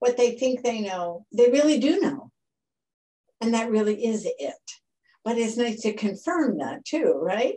what 0.00 0.16
they 0.16 0.32
think 0.32 0.62
they 0.62 0.80
know, 0.80 1.24
they 1.32 1.50
really 1.50 1.78
do 1.78 2.00
know. 2.00 2.30
And 3.40 3.54
that 3.54 3.70
really 3.70 4.04
is 4.04 4.26
it. 4.38 4.54
But 5.24 5.38
it's 5.38 5.56
nice 5.56 5.80
to 5.82 5.92
confirm 5.94 6.58
that 6.58 6.84
too, 6.84 7.18
right? 7.20 7.54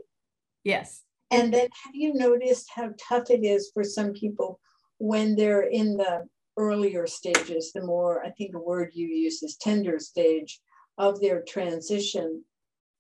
Yes. 0.64 1.04
And 1.32 1.54
then 1.54 1.70
have 1.86 1.96
you 1.96 2.14
noticed 2.14 2.68
how 2.76 2.90
tough 3.00 3.30
it 3.30 3.44
is 3.44 3.72
for 3.74 3.84
some 3.84 4.12
people 4.14 4.60
when 4.98 5.36
they're 5.36 5.64
in 5.64 5.98
the 5.98 6.28
earlier 6.58 7.08
stages, 7.08 7.72
the 7.74 7.84
more, 7.84 8.24
I 8.24 8.30
think 8.32 8.54
a 8.54 8.60
word 8.60 8.92
you 8.94 9.08
use 9.08 9.42
is 9.42 9.56
tender 9.56 9.98
stage 9.98 10.60
of 10.98 11.20
their 11.20 11.42
transition 11.42 12.44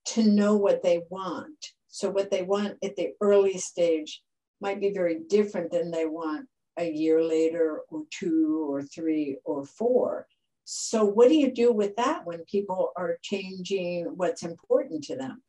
to 0.05 0.23
know 0.23 0.55
what 0.55 0.81
they 0.81 1.01
want. 1.09 1.67
So 1.89 2.09
what 2.09 2.31
they 2.31 2.41
want 2.41 2.77
at 2.83 2.95
the 2.95 3.09
early 3.21 3.57
stage 3.57 4.23
might 4.61 4.79
be 4.79 4.91
very 4.91 5.19
different 5.27 5.71
than 5.71 5.91
they 5.91 6.05
want 6.05 6.47
a 6.77 6.89
year 6.89 7.21
later 7.21 7.81
or 7.89 8.03
two 8.09 8.65
or 8.69 8.81
three 8.81 9.37
or 9.43 9.65
four. 9.65 10.25
So 10.63 11.03
what 11.03 11.27
do 11.27 11.35
you 11.35 11.51
do 11.51 11.73
with 11.73 11.95
that 11.97 12.25
when 12.25 12.45
people 12.45 12.93
are 12.95 13.17
changing 13.21 14.05
what's 14.15 14.43
important 14.43 15.03
to 15.05 15.17
them? 15.17 15.43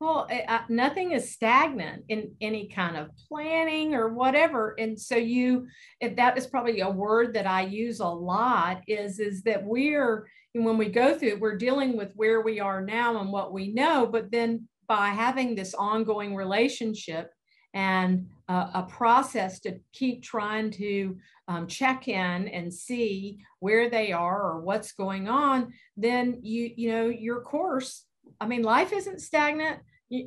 Well, 0.00 0.28
uh, 0.30 0.60
nothing 0.68 1.10
is 1.10 1.32
stagnant 1.32 2.04
in 2.08 2.36
any 2.40 2.68
kind 2.68 2.96
of 2.96 3.10
planning 3.28 3.94
or 3.94 4.14
whatever. 4.14 4.76
And 4.78 4.98
so 4.98 5.16
you, 5.16 5.66
that 6.00 6.38
is 6.38 6.46
probably 6.46 6.80
a 6.80 6.90
word 6.90 7.34
that 7.34 7.48
I 7.48 7.62
use 7.62 7.98
a 7.98 8.06
lot 8.06 8.82
is, 8.86 9.18
is 9.18 9.42
that 9.42 9.64
we're, 9.64 10.28
when 10.52 10.78
we 10.78 10.88
go 10.88 11.18
through 11.18 11.38
we're 11.40 11.56
dealing 11.56 11.96
with 11.96 12.12
where 12.14 12.42
we 12.42 12.60
are 12.60 12.80
now 12.80 13.20
and 13.20 13.32
what 13.32 13.52
we 13.52 13.72
know, 13.72 14.06
but 14.06 14.30
then 14.30 14.68
by 14.86 15.08
having 15.08 15.54
this 15.54 15.74
ongoing 15.74 16.34
relationship 16.36 17.32
and 17.74 18.26
uh, 18.48 18.70
a 18.74 18.82
process 18.84 19.60
to 19.60 19.78
keep 19.92 20.22
trying 20.22 20.70
to 20.70 21.16
um, 21.48 21.66
check 21.66 22.08
in 22.08 22.48
and 22.48 22.72
see 22.72 23.38
where 23.58 23.90
they 23.90 24.12
are 24.12 24.42
or 24.42 24.60
what's 24.60 24.92
going 24.92 25.28
on, 25.28 25.72
then 25.96 26.38
you, 26.42 26.70
you 26.76 26.90
know, 26.90 27.06
your 27.06 27.40
course 27.40 28.04
I 28.40 28.46
mean, 28.46 28.62
life 28.62 28.92
isn't 28.92 29.20
stagnant. 29.20 29.80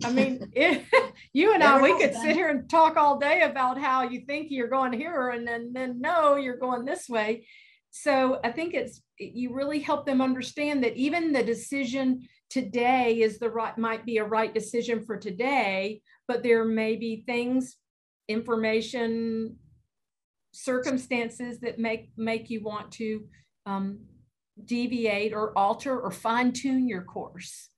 I 0.03 0.11
mean, 0.11 0.49
it, 0.53 0.83
you 1.33 1.53
and 1.53 1.63
I, 1.63 1.81
we 1.81 1.97
could 1.97 2.13
sit 2.15 2.35
here 2.35 2.49
and 2.49 2.69
talk 2.69 2.97
all 2.97 3.19
day 3.19 3.41
about 3.41 3.79
how 3.79 4.03
you 4.03 4.21
think 4.21 4.47
you're 4.49 4.67
going 4.67 4.93
here 4.93 5.29
and 5.29 5.47
then, 5.47 5.71
then 5.73 5.99
no, 6.01 6.35
you're 6.35 6.57
going 6.57 6.85
this 6.85 7.07
way. 7.09 7.45
So 7.89 8.39
I 8.43 8.51
think 8.51 8.73
it's, 8.73 9.01
you 9.17 9.53
really 9.53 9.79
help 9.79 10.05
them 10.05 10.21
understand 10.21 10.83
that 10.83 10.95
even 10.95 11.33
the 11.33 11.43
decision 11.43 12.27
today 12.49 13.21
is 13.21 13.39
the 13.39 13.49
right, 13.49 13.77
might 13.77 14.05
be 14.05 14.17
a 14.17 14.23
right 14.23 14.53
decision 14.53 15.03
for 15.03 15.17
today, 15.17 16.01
but 16.27 16.43
there 16.43 16.63
may 16.63 16.95
be 16.95 17.23
things, 17.25 17.75
information, 18.27 19.57
circumstances 20.53 21.59
that 21.59 21.79
make 21.79 22.11
make 22.17 22.49
you 22.49 22.61
want 22.61 22.91
to 22.91 23.25
um, 23.65 23.99
deviate 24.65 25.33
or 25.33 25.57
alter 25.57 25.99
or 25.99 26.11
fine 26.11 26.51
tune 26.51 26.87
your 26.87 27.03
course. 27.03 27.69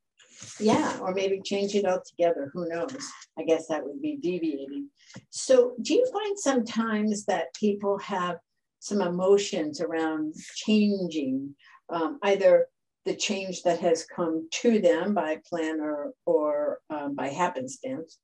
Yeah, 0.60 1.00
or 1.00 1.14
maybe 1.14 1.42
change 1.42 1.76
it 1.76 1.86
altogether. 1.86 2.50
Who 2.54 2.68
knows? 2.68 3.12
I 3.38 3.44
guess 3.44 3.68
that 3.68 3.84
would 3.86 4.02
be 4.02 4.18
deviating. 4.22 4.90
So, 5.30 5.74
do 5.82 5.94
you 5.94 6.06
find 6.12 6.38
sometimes 6.38 7.26
that 7.26 7.54
people 7.54 7.98
have 8.00 8.38
some 8.80 9.02
emotions 9.02 9.82
around 9.82 10.34
changing, 10.56 11.56
um, 11.90 12.20
either 12.24 12.68
the 13.06 13.16
change 13.16 13.64
that 13.64 13.80
has 13.80 14.06
come 14.06 14.48
to 14.52 14.80
them 14.80 15.14
by 15.14 15.40
plan 15.48 15.80
or, 15.80 16.14
or 16.26 16.80
um, 16.90 17.16
by 17.16 17.30
happenstance, 17.30 18.20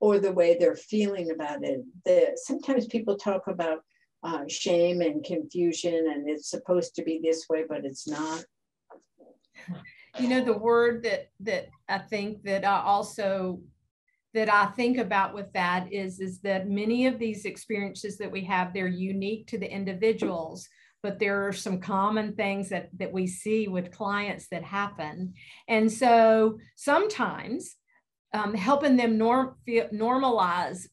or 0.00 0.18
the 0.18 0.32
way 0.32 0.56
they're 0.58 0.76
feeling 0.76 1.30
about 1.30 1.64
it? 1.64 1.82
The, 2.04 2.32
sometimes 2.36 2.86
people 2.86 3.16
talk 3.16 3.46
about 3.46 3.80
uh, 4.22 4.44
shame 4.48 5.00
and 5.00 5.24
confusion, 5.24 6.10
and 6.12 6.28
it's 6.28 6.50
supposed 6.50 6.94
to 6.96 7.02
be 7.02 7.20
this 7.22 7.46
way, 7.48 7.64
but 7.68 7.84
it's 7.84 8.06
not. 8.08 8.44
You 10.18 10.28
know, 10.28 10.44
the 10.44 10.56
word 10.56 11.02
that 11.04 11.30
that 11.40 11.68
I 11.88 11.98
think 11.98 12.42
that 12.44 12.64
I 12.64 12.80
also 12.82 13.60
that 14.34 14.52
I 14.52 14.66
think 14.66 14.98
about 14.98 15.34
with 15.34 15.52
that 15.52 15.92
is 15.92 16.20
is 16.20 16.40
that 16.40 16.68
many 16.68 17.06
of 17.06 17.18
these 17.18 17.44
experiences 17.44 18.18
that 18.18 18.30
we 18.30 18.42
have 18.44 18.72
they're 18.72 18.86
unique 18.86 19.46
to 19.48 19.58
the 19.58 19.70
individuals 19.70 20.68
but 21.02 21.18
there 21.18 21.46
are 21.46 21.52
some 21.52 21.80
common 21.80 22.34
things 22.34 22.68
that 22.68 22.88
that 22.98 23.12
we 23.12 23.26
see 23.26 23.68
with 23.68 23.92
clients 23.92 24.48
that 24.48 24.62
happen. 24.62 25.34
And 25.68 25.90
so 25.90 26.58
sometimes 26.76 27.76
um, 28.32 28.54
helping 28.54 28.96
them 28.96 29.18
norm, 29.18 29.56
normalize 29.68 30.86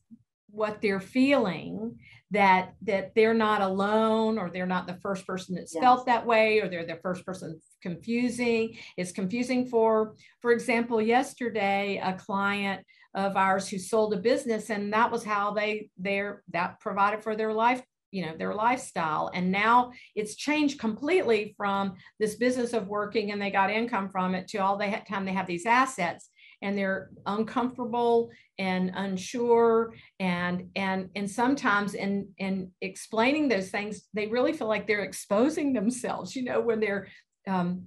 what 0.50 0.82
they're 0.82 1.00
feeling 1.00 2.00
that 2.32 2.74
that 2.82 3.16
they're 3.16 3.34
not 3.34 3.62
alone 3.62 4.38
or 4.38 4.50
they're 4.50 4.66
not 4.66 4.86
the 4.86 4.98
first 5.02 5.26
person 5.26 5.56
that's 5.56 5.74
yes. 5.74 5.82
felt 5.82 6.06
that 6.06 6.26
way 6.26 6.60
or 6.60 6.68
they're 6.68 6.86
the 6.86 7.00
first 7.02 7.26
person 7.26 7.60
confusing 7.82 8.76
it's 8.98 9.14
confusing 9.14 9.66
for 9.66 10.16
for 10.42 10.52
example 10.52 11.02
yesterday 11.02 12.02
a 12.04 12.14
client 12.14 12.86
of 13.16 13.38
ours 13.38 13.70
who 13.70 13.80
sold 13.80 14.14
a 14.14 14.18
business 14.18 14.70
and 14.70 14.92
that 14.92 15.10
was 15.10 15.24
how 15.24 15.52
they 15.52 15.90
they're 15.98 16.44
that 16.52 16.80
provided 16.82 17.24
for 17.24 17.36
their 17.36 17.54
life 17.54 17.82
you 18.12 18.26
know 18.26 18.36
their 18.38 18.54
lifestyle 18.54 19.32
and 19.34 19.52
now 19.52 19.92
it's 20.16 20.36
changed 20.36 20.80
completely 20.80 21.54
from 21.58 21.96
this 22.20 22.36
business 22.36 22.74
of 22.74 22.88
working 22.88 23.32
and 23.32 23.42
they 23.42 23.52
got 23.52 23.72
income 23.72 24.10
from 24.10 24.36
it 24.36 24.48
to 24.48 24.58
all 24.58 24.78
the 24.78 25.02
time 25.08 25.26
they 25.26 25.34
have 25.34 25.48
these 25.48 25.66
assets 25.66 26.30
and 26.62 26.78
they're 26.78 27.10
uncomfortable 27.26 28.30
and 28.58 28.92
unsure 28.96 29.94
and 30.20 30.70
and 30.76 31.10
and 31.16 31.30
sometimes 31.30 31.94
in 31.94 32.30
in 32.38 32.72
explaining 32.82 33.48
those 33.48 33.70
things 33.70 34.08
they 34.14 34.28
really 34.28 34.54
feel 34.54 34.68
like 34.68 34.88
they're 34.88 35.04
exposing 35.04 35.74
themselves 35.74 36.36
you 36.36 36.44
know 36.44 36.60
when 36.60 36.80
they're 36.80 37.08
um, 37.48 37.84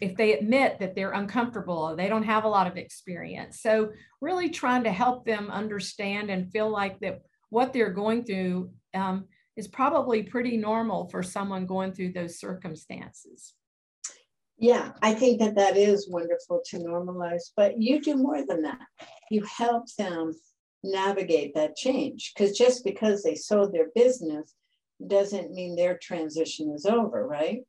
if 0.00 0.16
they 0.16 0.34
admit 0.34 0.78
that 0.78 0.94
they're 0.94 1.12
uncomfortable 1.12 1.76
or 1.76 1.96
they 1.96 2.08
don't 2.08 2.22
have 2.22 2.44
a 2.44 2.48
lot 2.48 2.66
of 2.66 2.76
experience. 2.76 3.60
So 3.60 3.90
really 4.20 4.48
trying 4.48 4.84
to 4.84 4.92
help 4.92 5.26
them 5.26 5.50
understand 5.50 6.30
and 6.30 6.50
feel 6.50 6.70
like 6.70 7.00
that 7.00 7.22
what 7.50 7.72
they're 7.72 7.90
going 7.90 8.24
through 8.24 8.70
um, 8.94 9.26
is 9.56 9.68
probably 9.68 10.22
pretty 10.22 10.56
normal 10.56 11.08
for 11.08 11.22
someone 11.22 11.66
going 11.66 11.92
through 11.92 12.12
those 12.12 12.38
circumstances 12.38 13.54
yeah, 14.62 14.92
I 15.02 15.12
think 15.12 15.40
that 15.40 15.56
that 15.56 15.76
is 15.76 16.08
wonderful 16.08 16.62
to 16.66 16.78
normalize, 16.78 17.50
but 17.56 17.82
you 17.82 18.00
do 18.00 18.14
more 18.14 18.46
than 18.46 18.62
that. 18.62 18.78
You 19.28 19.42
help 19.42 19.86
them 19.98 20.32
navigate 20.84 21.54
that 21.56 21.74
change 21.74 22.32
because 22.32 22.56
just 22.56 22.84
because 22.84 23.24
they 23.24 23.34
sold 23.34 23.72
their 23.72 23.88
business 23.96 24.54
doesn't 25.04 25.52
mean 25.52 25.74
their 25.74 25.98
transition 26.00 26.70
is 26.70 26.86
over, 26.86 27.26
right? 27.26 27.62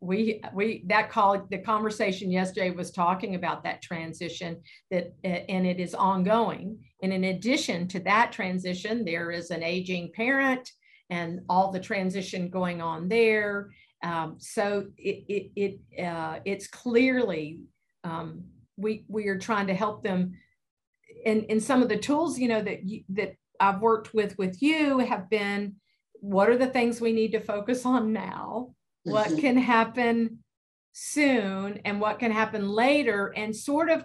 we 0.00 0.42
we 0.52 0.84
that 0.86 1.08
call 1.08 1.46
the 1.50 1.58
conversation 1.58 2.30
yesterday 2.30 2.70
was 2.70 2.90
talking 2.90 3.36
about 3.36 3.62
that 3.64 3.80
transition 3.80 4.60
that 4.90 5.14
and 5.24 5.66
it 5.66 5.80
is 5.80 5.94
ongoing 5.94 6.76
and 7.02 7.12
in 7.12 7.24
addition 7.24 7.88
to 7.88 8.00
that 8.00 8.30
transition 8.30 9.04
there 9.04 9.30
is 9.30 9.50
an 9.50 9.62
aging 9.62 10.10
parent 10.14 10.70
and 11.10 11.40
all 11.48 11.70
the 11.70 11.80
transition 11.80 12.50
going 12.50 12.82
on 12.82 13.08
there 13.08 13.70
um, 14.04 14.36
so 14.38 14.86
it, 14.98 15.24
it, 15.28 15.50
it 15.56 16.04
uh, 16.04 16.38
it's 16.44 16.68
clearly 16.68 17.60
um, 18.04 18.44
we 18.76 19.04
we 19.08 19.28
are 19.28 19.38
trying 19.38 19.66
to 19.68 19.74
help 19.74 20.04
them. 20.04 20.34
And, 21.26 21.46
and 21.48 21.62
some 21.62 21.82
of 21.82 21.88
the 21.88 21.96
tools, 21.96 22.38
you 22.38 22.48
know, 22.48 22.60
that 22.60 22.84
you, 22.84 23.02
that 23.10 23.36
I've 23.58 23.80
worked 23.80 24.12
with 24.12 24.36
with 24.36 24.60
you 24.60 24.98
have 24.98 25.30
been, 25.30 25.76
what 26.20 26.50
are 26.50 26.58
the 26.58 26.66
things 26.66 27.00
we 27.00 27.12
need 27.12 27.32
to 27.32 27.40
focus 27.40 27.86
on 27.86 28.12
now? 28.12 28.74
What 29.04 29.28
mm-hmm. 29.28 29.38
can 29.38 29.56
happen 29.56 30.40
soon, 30.92 31.80
and 31.84 32.00
what 32.00 32.18
can 32.18 32.30
happen 32.30 32.68
later, 32.68 33.32
and 33.36 33.56
sort 33.56 33.88
of 33.90 34.04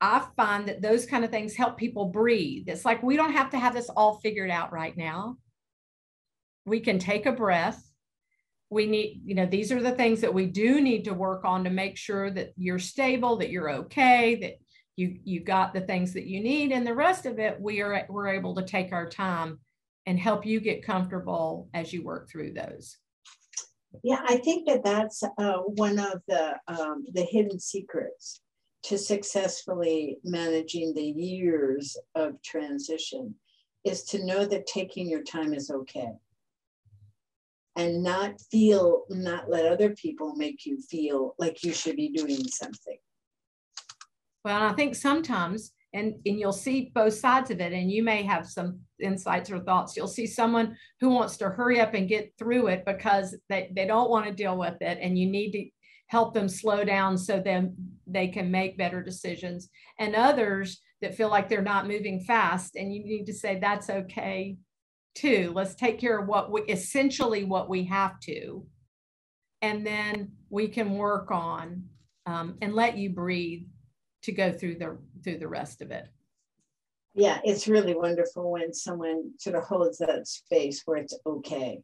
I 0.00 0.26
find 0.36 0.68
that 0.68 0.82
those 0.82 1.06
kind 1.06 1.24
of 1.24 1.30
things 1.30 1.54
help 1.54 1.78
people 1.78 2.06
breathe. 2.06 2.64
It's 2.66 2.84
like 2.84 3.02
we 3.02 3.16
don't 3.16 3.32
have 3.32 3.50
to 3.50 3.58
have 3.58 3.74
this 3.74 3.88
all 3.88 4.18
figured 4.20 4.50
out 4.50 4.72
right 4.72 4.96
now. 4.96 5.36
We 6.64 6.80
can 6.80 6.98
take 6.98 7.26
a 7.26 7.32
breath 7.32 7.82
we 8.70 8.86
need, 8.86 9.22
you 9.24 9.34
know, 9.34 9.46
these 9.46 9.70
are 9.70 9.82
the 9.82 9.92
things 9.92 10.20
that 10.20 10.34
we 10.34 10.46
do 10.46 10.80
need 10.80 11.04
to 11.04 11.14
work 11.14 11.44
on 11.44 11.64
to 11.64 11.70
make 11.70 11.96
sure 11.96 12.30
that 12.30 12.52
you're 12.56 12.78
stable, 12.78 13.36
that 13.36 13.50
you're 13.50 13.70
okay, 13.70 14.36
that 14.36 14.58
you 14.96 15.18
you 15.24 15.40
got 15.40 15.72
the 15.72 15.80
things 15.80 16.12
that 16.14 16.26
you 16.26 16.40
need, 16.40 16.72
and 16.72 16.86
the 16.86 16.94
rest 16.94 17.26
of 17.26 17.38
it 17.38 17.60
we 17.60 17.80
are 17.80 18.06
we're 18.08 18.28
able 18.28 18.54
to 18.56 18.64
take 18.64 18.92
our 18.92 19.08
time 19.08 19.60
and 20.06 20.18
help 20.18 20.46
you 20.46 20.60
get 20.60 20.84
comfortable 20.84 21.68
as 21.74 21.92
you 21.92 22.02
work 22.02 22.28
through 22.28 22.52
those. 22.52 22.96
Yeah, 24.02 24.22
I 24.26 24.38
think 24.38 24.66
that 24.68 24.84
that's 24.84 25.22
uh, 25.22 25.58
one 25.58 25.98
of 25.98 26.22
the 26.26 26.56
um, 26.66 27.04
the 27.12 27.22
hidden 27.22 27.60
secrets 27.60 28.40
to 28.84 28.98
successfully 28.98 30.18
managing 30.24 30.94
the 30.94 31.02
years 31.02 31.96
of 32.14 32.40
transition 32.42 33.34
is 33.84 34.02
to 34.04 34.24
know 34.24 34.44
that 34.44 34.66
taking 34.66 35.08
your 35.08 35.22
time 35.22 35.54
is 35.54 35.70
okay 35.70 36.12
and 37.76 38.02
not 38.02 38.40
feel, 38.50 39.04
not 39.10 39.50
let 39.50 39.66
other 39.66 39.90
people 39.90 40.34
make 40.34 40.64
you 40.64 40.80
feel 40.80 41.34
like 41.38 41.62
you 41.62 41.72
should 41.72 41.96
be 41.96 42.08
doing 42.08 42.42
something. 42.48 42.96
Well, 44.44 44.62
I 44.62 44.72
think 44.72 44.94
sometimes, 44.94 45.72
and, 45.92 46.14
and 46.24 46.40
you'll 46.40 46.52
see 46.52 46.90
both 46.94 47.14
sides 47.14 47.50
of 47.50 47.60
it, 47.60 47.72
and 47.72 47.90
you 47.90 48.02
may 48.02 48.22
have 48.22 48.46
some 48.46 48.80
insights 49.00 49.50
or 49.50 49.60
thoughts. 49.60 49.96
You'll 49.96 50.08
see 50.08 50.26
someone 50.26 50.76
who 51.00 51.10
wants 51.10 51.36
to 51.38 51.50
hurry 51.50 51.80
up 51.80 51.94
and 51.94 52.08
get 52.08 52.32
through 52.38 52.68
it 52.68 52.84
because 52.86 53.36
they, 53.48 53.70
they 53.74 53.86
don't 53.86 54.10
want 54.10 54.26
to 54.26 54.32
deal 54.32 54.56
with 54.56 54.80
it, 54.80 54.98
and 55.00 55.18
you 55.18 55.28
need 55.28 55.50
to 55.52 55.68
help 56.08 56.32
them 56.32 56.48
slow 56.48 56.84
down 56.84 57.18
so 57.18 57.40
then 57.40 57.74
they 58.06 58.28
can 58.28 58.50
make 58.50 58.78
better 58.78 59.02
decisions. 59.02 59.68
And 59.98 60.14
others 60.14 60.80
that 61.02 61.16
feel 61.16 61.28
like 61.28 61.48
they're 61.48 61.60
not 61.60 61.88
moving 61.88 62.20
fast, 62.20 62.76
and 62.76 62.94
you 62.94 63.04
need 63.04 63.26
to 63.26 63.34
say, 63.34 63.58
that's 63.58 63.90
okay 63.90 64.56
two 65.16 65.52
let's 65.54 65.74
take 65.74 65.98
care 65.98 66.18
of 66.18 66.28
what 66.28 66.50
we 66.52 66.62
essentially 66.62 67.44
what 67.44 67.68
we 67.68 67.84
have 67.84 68.20
to. 68.20 68.64
And 69.62 69.84
then 69.84 70.32
we 70.50 70.68
can 70.68 70.92
work 70.92 71.30
on 71.30 71.84
um, 72.26 72.58
and 72.60 72.74
let 72.74 72.96
you 72.96 73.10
breathe 73.10 73.64
to 74.22 74.32
go 74.32 74.52
through 74.52 74.76
the 74.76 74.98
through 75.24 75.38
the 75.38 75.48
rest 75.48 75.82
of 75.82 75.90
it. 75.90 76.08
Yeah 77.14 77.40
it's 77.44 77.66
really 77.66 77.94
wonderful 77.94 78.52
when 78.52 78.72
someone 78.72 79.32
sort 79.38 79.56
of 79.56 79.64
holds 79.64 79.98
that 79.98 80.28
space 80.28 80.82
where 80.84 80.98
it's 80.98 81.18
okay 81.26 81.82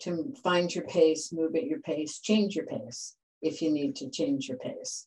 to 0.00 0.32
find 0.44 0.72
your 0.72 0.84
pace 0.84 1.32
move 1.32 1.56
at 1.56 1.64
your 1.64 1.80
pace 1.80 2.20
change 2.20 2.54
your 2.54 2.66
pace 2.66 3.16
if 3.42 3.62
you 3.62 3.70
need 3.70 3.96
to 3.96 4.10
change 4.10 4.48
your 4.48 4.58
pace. 4.58 5.06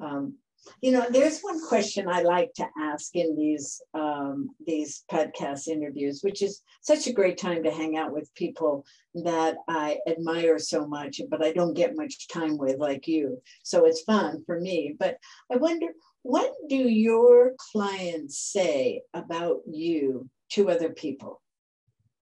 Um, 0.00 0.34
you 0.80 0.92
know, 0.92 1.06
there's 1.10 1.40
one 1.40 1.64
question 1.66 2.08
I 2.08 2.22
like 2.22 2.52
to 2.54 2.66
ask 2.80 3.14
in 3.14 3.36
these 3.36 3.80
um, 3.94 4.50
these 4.66 5.04
podcast 5.10 5.68
interviews, 5.68 6.20
which 6.22 6.42
is 6.42 6.62
such 6.80 7.06
a 7.06 7.12
great 7.12 7.38
time 7.38 7.62
to 7.62 7.70
hang 7.70 7.96
out 7.96 8.12
with 8.12 8.34
people 8.34 8.84
that 9.14 9.56
I 9.68 9.98
admire 10.06 10.58
so 10.58 10.86
much, 10.86 11.20
but 11.30 11.44
I 11.44 11.52
don't 11.52 11.74
get 11.74 11.96
much 11.96 12.28
time 12.28 12.58
with 12.58 12.78
like 12.78 13.06
you. 13.06 13.40
So 13.62 13.86
it's 13.86 14.02
fun 14.02 14.42
for 14.44 14.60
me. 14.60 14.94
But 14.98 15.18
I 15.52 15.56
wonder, 15.56 15.88
what 16.22 16.52
do 16.68 16.76
your 16.76 17.52
clients 17.72 18.38
say 18.38 19.02
about 19.14 19.60
you 19.66 20.28
to 20.50 20.70
other 20.70 20.90
people? 20.90 21.40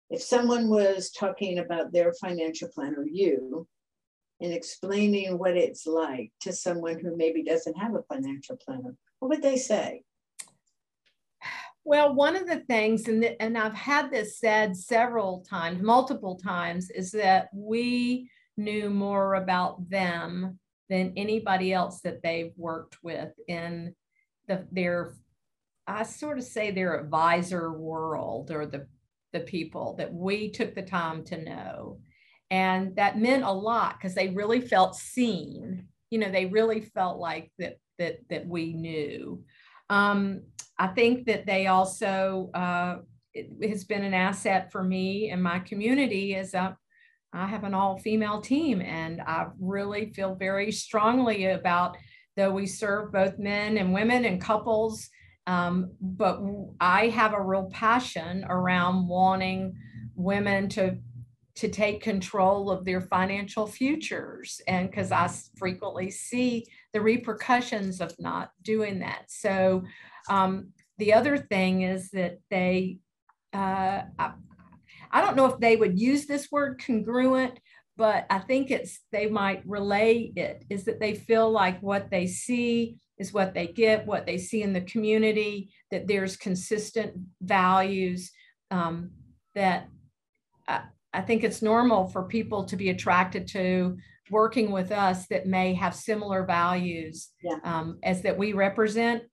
If 0.09 0.21
someone 0.21 0.69
was 0.69 1.09
talking 1.09 1.59
about 1.59 1.91
their 1.91 2.13
financial 2.21 2.67
plan 2.67 2.95
or 2.95 3.05
you, 3.05 3.67
in 4.39 4.51
explaining 4.51 5.37
what 5.37 5.55
it's 5.55 5.85
like 5.85 6.31
to 6.41 6.51
someone 6.51 6.99
who 6.99 7.15
maybe 7.15 7.43
doesn't 7.43 7.77
have 7.77 7.95
a 7.95 8.03
financial 8.03 8.57
planner, 8.57 8.95
what 9.19 9.29
would 9.29 9.41
they 9.41 9.57
say? 9.57 10.03
Well, 11.85 12.13
one 12.15 12.35
of 12.35 12.47
the 12.47 12.59
things, 12.61 13.07
and, 13.07 13.21
the, 13.21 13.41
and 13.41 13.57
I've 13.57 13.73
had 13.73 14.09
this 14.09 14.39
said 14.39 14.75
several 14.75 15.45
times, 15.49 15.81
multiple 15.81 16.37
times, 16.37 16.89
is 16.89 17.11
that 17.11 17.49
we 17.53 18.29
knew 18.55 18.89
more 18.89 19.35
about 19.35 19.89
them 19.89 20.59
than 20.89 21.13
anybody 21.17 21.73
else 21.73 22.01
that 22.01 22.21
they've 22.23 22.53
worked 22.55 22.97
with 23.03 23.31
in 23.47 23.95
the, 24.47 24.65
their, 24.71 25.15
I 25.85 26.03
sort 26.03 26.37
of 26.37 26.45
say 26.45 26.71
their 26.71 26.97
advisor 26.97 27.73
world 27.73 28.51
or 28.51 28.65
the 28.65 28.87
the 29.33 29.41
people 29.41 29.95
that 29.97 30.13
we 30.13 30.49
took 30.49 30.73
the 30.75 30.83
time 30.83 31.23
to 31.25 31.43
know. 31.43 31.99
And 32.53 32.95
that 32.97 33.17
meant 33.17 33.43
a 33.43 33.51
lot 33.51 33.97
because 33.97 34.13
they 34.13 34.29
really 34.29 34.61
felt 34.61 34.95
seen. 34.95 35.87
You 36.11 36.19
know, 36.19 36.29
they 36.29 36.45
really 36.45 36.81
felt 36.81 37.17
like 37.17 37.51
that 37.57 37.77
that 37.97 38.19
that 38.29 38.45
we 38.45 38.73
knew. 38.73 39.43
Um, 39.89 40.43
I 40.77 40.89
think 40.89 41.25
that 41.25 41.47
they 41.47 41.65
also 41.65 42.51
uh, 42.53 42.97
it 43.33 43.67
has 43.67 43.85
been 43.85 44.03
an 44.03 44.13
asset 44.13 44.71
for 44.71 44.83
me 44.83 45.31
and 45.31 45.41
my 45.41 45.59
community 45.61 46.35
as 46.35 46.53
a 46.53 46.77
I 47.33 47.47
have 47.47 47.63
an 47.63 47.73
all 47.73 47.97
female 47.97 48.39
team, 48.39 48.81
and 48.81 49.19
I 49.19 49.47
really 49.59 50.13
feel 50.13 50.35
very 50.35 50.71
strongly 50.71 51.45
about 51.45 51.97
though 52.37 52.51
we 52.51 52.67
serve 52.67 53.11
both 53.11 53.39
men 53.39 53.79
and 53.79 53.91
women 53.91 54.25
and 54.25 54.39
couples. 54.39 55.09
Um, 55.47 55.93
but 55.99 56.39
I 56.79 57.07
have 57.07 57.33
a 57.33 57.41
real 57.41 57.71
passion 57.73 58.45
around 58.47 59.07
wanting 59.07 59.73
women 60.13 60.69
to 60.69 60.99
to 61.55 61.67
take 61.67 62.01
control 62.01 62.71
of 62.71 62.83
their 62.83 63.01
financial 63.01 63.67
futures. 63.67 64.59
And 64.67 64.89
because 64.89 65.11
i 65.11 65.29
frequently 65.55 66.09
see 66.09 66.65
the 66.93 67.01
repercussions 67.01 68.01
of 68.01 68.13
not 68.19 68.51
doing 68.63 68.99
that. 68.99 69.25
So 69.27 69.83
um, 70.29 70.69
the 70.97 71.13
other 71.13 71.37
thing 71.37 71.81
is 71.83 72.09
that 72.11 72.39
they 72.49 72.97
uh, 73.53 74.03
I, 74.17 74.33
I 75.11 75.21
don't 75.21 75.35
know 75.35 75.45
if 75.45 75.59
they 75.59 75.75
would 75.75 75.99
use 75.99 76.25
this 76.25 76.51
word 76.51 76.81
congruent, 76.83 77.59
but 77.95 78.25
I 78.31 78.39
think 78.39 78.71
it's 78.71 79.01
they 79.11 79.27
might 79.27 79.61
relay 79.65 80.33
it 80.35 80.65
is 80.69 80.85
that 80.85 80.99
they 80.99 81.13
feel 81.13 81.51
like 81.51 81.79
what 81.81 82.09
they 82.09 82.25
see 82.25 82.97
is 83.19 83.31
what 83.31 83.53
they 83.53 83.67
get, 83.67 84.07
what 84.07 84.25
they 84.25 84.39
see 84.39 84.63
in 84.63 84.73
the 84.73 84.81
community, 84.81 85.71
that 85.91 86.07
there's 86.07 86.35
consistent 86.35 87.13
values 87.41 88.31
um, 88.71 89.11
that 89.53 89.87
I, 90.67 90.81
I 91.13 91.21
think 91.21 91.43
it's 91.43 91.61
normal 91.61 92.07
for 92.07 92.23
people 92.23 92.63
to 92.65 92.75
be 92.75 92.89
attracted 92.89 93.47
to 93.49 93.97
working 94.31 94.71
with 94.71 94.91
us 94.91 95.27
that 95.27 95.45
may 95.45 95.73
have 95.73 95.95
similar 95.95 96.45
values 96.45 97.29
yeah. 97.43 97.57
um, 97.63 97.99
as 98.03 98.21
that 98.23 98.37
we 98.37 98.53
represent. 98.53 99.23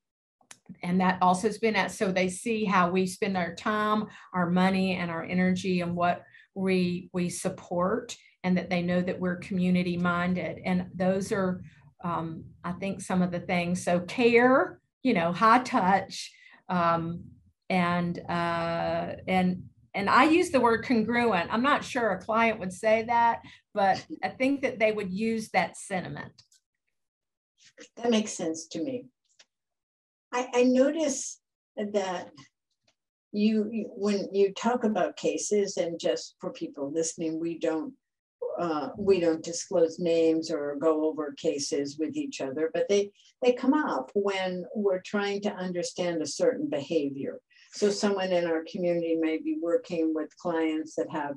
And 0.83 1.01
that 1.01 1.17
also 1.21 1.47
has 1.47 1.57
been 1.57 1.75
at 1.75 1.91
so 1.91 2.11
they 2.11 2.29
see 2.29 2.63
how 2.63 2.89
we 2.89 3.05
spend 3.05 3.35
our 3.35 3.53
time 3.53 4.07
our 4.33 4.49
money 4.49 4.95
and 4.95 5.11
our 5.11 5.23
energy 5.23 5.81
and 5.81 5.95
what 5.95 6.23
we 6.55 7.09
we 7.11 7.27
support 7.29 8.15
and 8.43 8.57
that 8.57 8.69
they 8.69 8.81
know 8.81 9.01
that 9.01 9.19
we're 9.19 9.35
community 9.35 9.97
minded 9.97 10.61
and 10.63 10.87
those 10.95 11.33
are 11.33 11.61
um, 12.05 12.45
i 12.63 12.71
think 12.71 13.01
some 13.01 13.21
of 13.21 13.31
the 13.31 13.39
things. 13.41 13.83
So 13.83 13.99
care 13.99 14.79
you 15.03 15.13
know 15.13 15.33
high 15.33 15.59
touch 15.59 16.31
um, 16.69 17.25
and 17.69 18.19
uh, 18.29 19.15
and 19.27 19.63
and 19.93 20.09
i 20.09 20.23
use 20.23 20.49
the 20.49 20.59
word 20.59 20.85
congruent. 20.85 21.53
I'm 21.53 21.63
not 21.63 21.83
sure 21.83 22.11
a 22.11 22.19
client 22.19 22.59
would 22.59 22.73
say 22.73 23.03
that 23.07 23.41
but 23.73 24.05
i 24.23 24.29
think 24.29 24.61
that 24.61 24.79
they 24.79 24.91
would 24.91 25.11
use 25.11 25.49
that 25.49 25.77
sentiment. 25.77 26.33
That 27.97 28.11
makes 28.11 28.33
sense 28.33 28.67
to 28.67 28.83
me. 28.83 29.05
I, 30.33 30.47
I 30.53 30.63
notice 30.63 31.39
that 31.77 32.29
you, 33.31 33.85
when 33.95 34.27
you 34.33 34.53
talk 34.53 34.83
about 34.83 35.17
cases 35.17 35.77
and 35.77 35.99
just 35.99 36.35
for 36.39 36.51
people 36.51 36.91
listening, 36.91 37.39
we 37.39 37.57
don't 37.57 37.93
uh, 38.59 38.89
we 38.97 39.19
don't 39.19 39.43
disclose 39.43 39.97
names 39.97 40.51
or 40.51 40.75
go 40.79 41.05
over 41.05 41.33
cases 41.37 41.97
with 41.97 42.17
each 42.17 42.41
other, 42.41 42.69
but 42.73 42.87
they 42.89 43.09
they 43.41 43.53
come 43.53 43.73
up 43.73 44.11
when 44.13 44.65
we're 44.75 45.01
trying 45.01 45.41
to 45.41 45.53
understand 45.53 46.21
a 46.21 46.27
certain 46.27 46.69
behavior. 46.69 47.39
So 47.73 47.89
someone 47.89 48.31
in 48.31 48.45
our 48.45 48.63
community 48.69 49.15
may 49.15 49.37
be 49.37 49.57
working 49.61 50.13
with 50.13 50.35
clients 50.37 50.95
that 50.95 51.09
have 51.11 51.35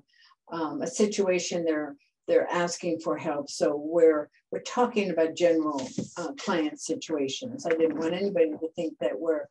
um, 0.52 0.82
a 0.82 0.86
situation 0.86 1.64
they're 1.64 1.96
they're 2.26 2.48
asking 2.50 3.00
for 3.00 3.16
help. 3.16 3.50
So 3.50 3.76
we're 3.76 4.30
we're 4.50 4.60
talking 4.60 5.10
about 5.10 5.36
general 5.36 5.88
uh, 6.16 6.32
client 6.38 6.80
situations. 6.80 7.66
I 7.66 7.70
didn't 7.70 7.98
want 7.98 8.14
anybody 8.14 8.50
to 8.50 8.68
think 8.74 8.94
that 9.00 9.18
we're 9.18 9.46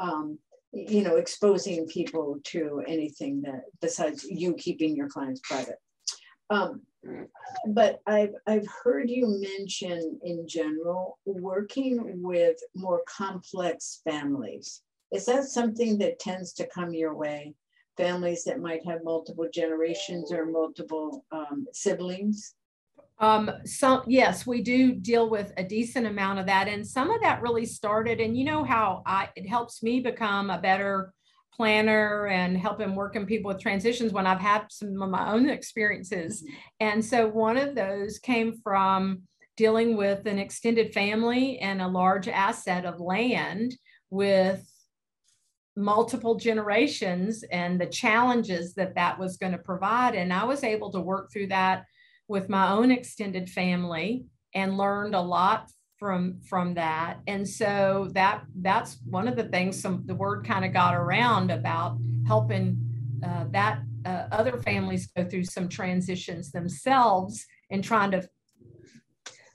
um, 0.00 0.38
you 0.72 1.02
know 1.02 1.16
exposing 1.16 1.86
people 1.86 2.38
to 2.44 2.82
anything 2.86 3.42
that 3.42 3.62
besides 3.80 4.24
you 4.24 4.54
keeping 4.54 4.96
your 4.96 5.08
clients 5.08 5.40
private. 5.44 5.78
Um, 6.50 6.82
but 7.68 8.00
I've 8.06 8.34
I've 8.46 8.66
heard 8.82 9.08
you 9.08 9.40
mention 9.40 10.18
in 10.22 10.46
general 10.48 11.18
working 11.24 12.22
with 12.22 12.56
more 12.74 13.02
complex 13.06 14.00
families. 14.04 14.82
Is 15.12 15.26
that 15.26 15.44
something 15.44 15.98
that 15.98 16.18
tends 16.18 16.52
to 16.54 16.66
come 16.66 16.92
your 16.92 17.14
way? 17.14 17.54
families 17.96 18.44
that 18.44 18.60
might 18.60 18.86
have 18.86 19.04
multiple 19.04 19.46
generations 19.52 20.32
or 20.32 20.46
multiple 20.46 21.24
um, 21.32 21.66
siblings? 21.72 22.54
Um, 23.18 23.50
some 23.64 24.02
yes, 24.06 24.46
we 24.46 24.60
do 24.62 24.92
deal 24.94 25.30
with 25.30 25.52
a 25.56 25.64
decent 25.64 26.06
amount 26.06 26.38
of 26.38 26.46
that, 26.46 26.68
and 26.68 26.86
some 26.86 27.10
of 27.10 27.22
that 27.22 27.40
really 27.40 27.64
started. 27.64 28.20
And 28.20 28.36
you 28.36 28.44
know 28.44 28.62
how 28.62 29.02
I 29.06 29.30
it 29.36 29.48
helps 29.48 29.82
me 29.82 30.00
become 30.00 30.50
a 30.50 30.60
better 30.60 31.14
planner 31.54 32.26
and 32.26 32.58
helping 32.58 32.94
working 32.94 33.24
people 33.24 33.48
with 33.48 33.62
transitions 33.62 34.12
when 34.12 34.26
I've 34.26 34.40
had 34.40 34.66
some 34.68 35.00
of 35.00 35.08
my 35.08 35.32
own 35.32 35.48
experiences. 35.48 36.42
Mm-hmm. 36.42 36.54
And 36.80 37.04
so 37.04 37.26
one 37.26 37.56
of 37.56 37.74
those 37.74 38.18
came 38.18 38.60
from 38.62 39.22
dealing 39.56 39.96
with 39.96 40.26
an 40.26 40.38
extended 40.38 40.92
family 40.92 41.58
and 41.60 41.80
a 41.80 41.88
large 41.88 42.28
asset 42.28 42.84
of 42.84 43.00
land 43.00 43.74
with 44.10 44.70
multiple 45.76 46.36
generations 46.36 47.44
and 47.52 47.80
the 47.80 47.86
challenges 47.86 48.74
that 48.74 48.94
that 48.94 49.18
was 49.18 49.36
going 49.36 49.52
to 49.52 49.58
provide. 49.58 50.14
And 50.14 50.32
I 50.32 50.44
was 50.44 50.64
able 50.64 50.90
to 50.92 51.00
work 51.00 51.30
through 51.30 51.48
that 51.48 51.84
with 52.28 52.48
my 52.48 52.70
own 52.70 52.90
extended 52.90 53.50
family 53.50 54.24
and 54.54 54.78
learned 54.78 55.14
a 55.14 55.20
lot 55.20 55.70
from 55.98 56.38
from 56.46 56.74
that 56.74 57.20
and 57.26 57.48
so 57.48 58.08
that 58.12 58.42
that's 58.60 58.98
one 59.06 59.26
of 59.26 59.34
the 59.34 59.44
things 59.44 59.80
some 59.80 60.02
the 60.04 60.14
word 60.14 60.46
kind 60.46 60.62
of 60.62 60.70
got 60.70 60.94
around 60.94 61.50
about 61.50 61.96
helping 62.26 62.76
uh, 63.24 63.44
that 63.50 63.80
uh, 64.04 64.26
other 64.30 64.58
families 64.58 65.10
go 65.16 65.24
through 65.24 65.44
some 65.44 65.68
transitions 65.68 66.52
themselves 66.52 67.46
and 67.70 67.82
trying 67.82 68.10
to 68.10 68.28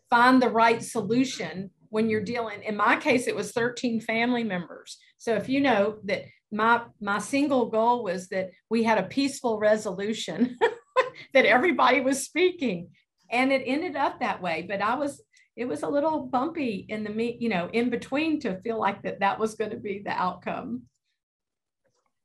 find 0.10 0.42
the 0.42 0.50
right 0.50 0.84
solution 0.84 1.70
when 1.92 2.10
you're 2.10 2.22
mm-hmm. 2.22 2.34
dealing 2.34 2.64
in 2.64 2.76
my 2.76 2.96
case 2.96 3.28
it 3.28 3.36
was 3.36 3.52
13 3.52 4.02
family 4.02 4.44
members. 4.44 4.98
So 5.20 5.36
if 5.36 5.48
you 5.48 5.62
know 5.62 5.98
that 6.06 6.24
my 6.52 6.82
my 7.00 7.20
single 7.20 7.68
goal 7.68 8.04
was 8.04 8.28
that 8.30 8.50
we 8.70 8.84
had 8.84 8.98
a 8.98 9.04
peaceful 9.04 9.58
resolution 9.60 10.58
that 11.34 11.46
everybody 11.46 12.02
was 12.02 12.26
speaking 12.26 12.90
and 13.30 13.52
it 13.52 13.64
ended 13.66 13.96
up 13.96 14.20
that 14.20 14.42
way 14.42 14.66
but 14.68 14.82
i 14.82 14.96
was 14.96 15.22
it 15.56 15.66
was 15.66 15.84
a 15.84 15.90
little 15.90 16.28
bumpy 16.28 16.86
in 16.90 17.04
the 17.04 17.10
me 17.10 17.38
you 17.40 17.50
know 17.50 17.70
in 17.72 17.90
between 17.90 18.40
to 18.40 18.60
feel 18.62 18.80
like 18.80 19.02
that 19.04 19.22
that 19.22 19.40
was 19.40 19.56
going 19.56 19.72
to 19.72 19.78
be 19.78 20.02
the 20.04 20.12
outcome 20.12 20.84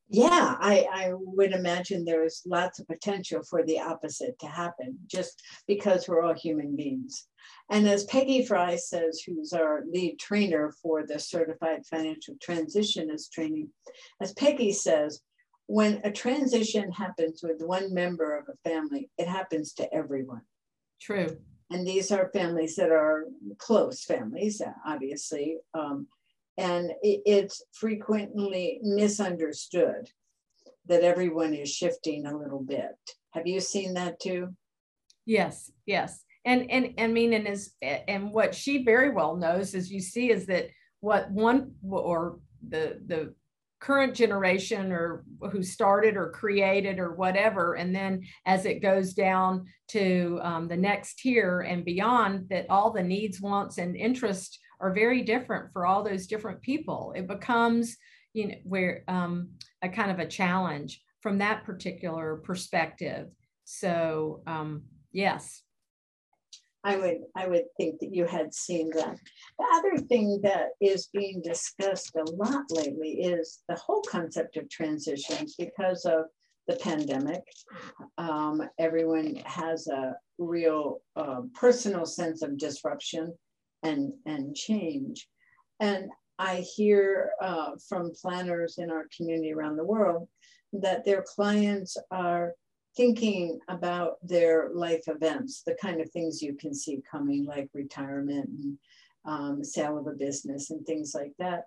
yeah 0.09 0.57
I, 0.61 0.87
I 0.93 1.13
would 1.13 1.53
imagine 1.53 2.05
there 2.05 2.25
is 2.25 2.43
lots 2.47 2.79
of 2.79 2.87
potential 2.87 3.43
for 3.49 3.65
the 3.65 3.81
opposite 3.81 4.39
to 4.41 4.47
happen 4.47 4.99
just 5.07 5.43
because 5.67 6.09
we're 6.09 6.23
all 6.23 6.35
human 6.35 6.77
beings 6.77 7.27
and 7.71 7.89
as 7.89 8.05
Peggy 8.05 8.45
Fry 8.45 8.77
says, 8.77 9.23
who's 9.27 9.53
our 9.53 9.83
lead 9.91 10.19
trainer 10.19 10.73
for 10.83 11.05
the 11.07 11.19
Certified 11.19 11.85
Financial 11.87 12.35
Transitionist 12.37 13.33
training, 13.33 13.71
as 14.21 14.33
Peggy 14.35 14.73
says, 14.73 15.21
when 15.67 16.01
a 16.05 16.13
transition 16.13 16.93
happens 16.93 17.43
with 17.43 17.61
one 17.61 17.93
member 17.93 18.37
of 18.37 18.45
a 18.49 18.69
family, 18.69 19.11
it 19.19 19.27
happens 19.27 19.73
to 19.75 19.93
everyone. 19.93 20.43
True. 21.01 21.37
And 21.71 21.85
these 21.85 22.13
are 22.13 22.31
families 22.33 22.77
that 22.77 22.93
are 22.93 23.25
close 23.59 24.05
families, 24.05 24.63
obviously. 24.87 25.59
Um, 25.75 26.07
and 26.57 26.93
it's 27.03 27.63
frequently 27.73 28.81
misunderstood 28.83 30.09
that 30.87 31.03
everyone 31.03 31.53
is 31.53 31.71
shifting 31.71 32.27
a 32.27 32.37
little 32.37 32.63
bit. 32.63 32.97
Have 33.31 33.47
you 33.47 33.61
seen 33.61 33.95
that 33.95 34.21
too? 34.21 34.55
Yes, 35.25 35.71
yes 35.85 36.23
and 36.47 36.71
and 36.71 36.95
I 36.97 37.09
mean, 37.09 37.35
and 37.35 37.47
is 37.47 37.75
and 37.83 38.33
what 38.33 38.55
she 38.55 38.85
very 38.85 39.11
well 39.11 39.37
knows, 39.37 39.75
as 39.75 39.91
you 39.91 40.01
see, 40.01 40.31
is 40.31 40.47
that 40.47 40.69
what 41.01 41.31
one 41.31 41.73
or 41.83 42.39
the 42.67 43.01
the 43.05 43.35
current 43.81 44.15
generation 44.15 44.91
or 44.93 45.25
who 45.51 45.63
started 45.63 46.17
or 46.17 46.31
created 46.31 46.99
or 46.99 47.15
whatever 47.15 47.75
and 47.75 47.95
then 47.95 48.23
as 48.47 48.65
it 48.65 48.81
goes 48.81 49.13
down 49.13 49.67
to 49.87 50.41
um, 50.43 50.67
the 50.67 50.77
next 50.77 51.19
tier 51.19 51.61
and 51.61 51.85
beyond 51.85 52.49
that 52.49 52.65
all 52.71 52.91
the 52.91 53.03
needs 53.03 53.39
wants 53.39 53.77
and 53.77 53.95
interests 53.95 54.59
are 54.81 54.93
very 54.93 55.23
different 55.23 55.73
for 55.73 55.87
all 55.87 56.03
those 56.03 56.27
different 56.27 56.61
people 56.63 57.13
it 57.17 57.27
becomes 57.27 57.97
you 58.33 58.49
know 58.49 58.55
where 58.65 59.03
um, 59.09 59.51
a 59.83 59.89
kind 59.89 60.11
of 60.11 60.19
a 60.19 60.27
challenge 60.27 61.03
from 61.21 61.39
that 61.39 61.65
particular 61.65 62.37
perspective 62.45 63.29
so 63.65 64.43
um, 64.47 64.83
yes 65.13 65.63
I 66.87 66.97
would 66.97 67.19
I 67.35 67.49
would 67.49 67.65
think 67.77 67.99
that 67.99 68.15
you 68.15 68.27
had 68.27 68.55
seen 68.55 68.91
that. 68.91 69.19
The 69.59 69.67
other 69.75 69.99
thing 69.99 70.39
that 70.45 70.69
is 70.81 71.09
being 71.13 71.43
discussed 71.43 72.15
a 72.15 72.31
lot 72.31 72.63
lately 72.71 73.23
is 73.23 73.65
the 73.69 73.75
whole 73.75 74.03
concept 74.03 74.57
of 74.57 74.71
transitions 74.71 75.57
because 75.59 76.05
of 76.05 76.27
the 76.69 76.77
pandemic. 76.77 77.43
Um, 78.19 78.63
everyone 78.79 79.35
has 79.47 79.89
a 79.89 80.15
real 80.39 81.01
uh, 81.17 81.41
personal 81.55 82.07
sense 82.07 82.43
of 82.43 82.57
disruption 82.57 83.35
and, 83.83 84.13
and 84.25 84.55
change. 84.55 85.29
And 85.81 86.11
I 86.39 86.57
hear 86.57 87.31
uh, 87.41 87.73
from 87.89 88.13
planners 88.21 88.79
in 88.79 88.91
our 88.91 89.07
community 89.17 89.53
around 89.53 89.77
the 89.77 89.85
world 89.85 90.29
that 90.73 91.05
their 91.05 91.23
clients 91.23 91.97
are 92.11 92.53
thinking 92.97 93.59
about 93.69 94.17
their 94.23 94.71
life 94.75 95.05
events, 95.07 95.63
the 95.63 95.77
kind 95.81 96.01
of 96.01 96.11
things 96.11 96.43
you 96.43 96.55
can 96.55 96.75
see 96.75 97.03
coming, 97.11 97.45
like 97.45 97.69
retirement 97.75 98.49
and 98.49 98.79
um, 99.27 99.65
sale 99.65 99.99
of 99.99 100.07
a 100.07 100.13
business 100.13 100.71
and 100.71 100.85
things 100.87 101.15
like 101.15 101.33
that. 101.39 101.65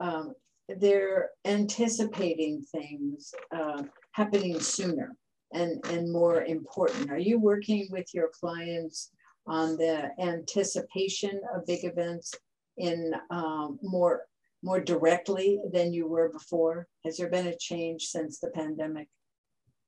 Um, 0.00 0.34
they're 0.68 1.30
anticipating 1.44 2.62
things 2.62 3.34
uh, 3.54 3.82
happening 4.12 4.60
sooner 4.60 5.16
and, 5.52 5.84
and 5.86 6.12
more 6.12 6.44
important. 6.44 7.10
Are 7.10 7.18
you 7.18 7.38
working 7.38 7.88
with 7.90 8.14
your 8.14 8.30
clients 8.38 9.10
on 9.46 9.76
the 9.76 10.10
anticipation 10.20 11.40
of 11.54 11.66
big 11.66 11.84
events 11.84 12.34
in 12.76 13.12
um, 13.30 13.78
more 13.82 14.22
more 14.64 14.80
directly 14.80 15.60
than 15.72 15.92
you 15.92 16.06
were 16.06 16.28
before? 16.28 16.86
Has 17.04 17.16
there 17.16 17.28
been 17.28 17.48
a 17.48 17.56
change 17.56 18.04
since 18.04 18.38
the 18.38 18.50
pandemic? 18.50 19.08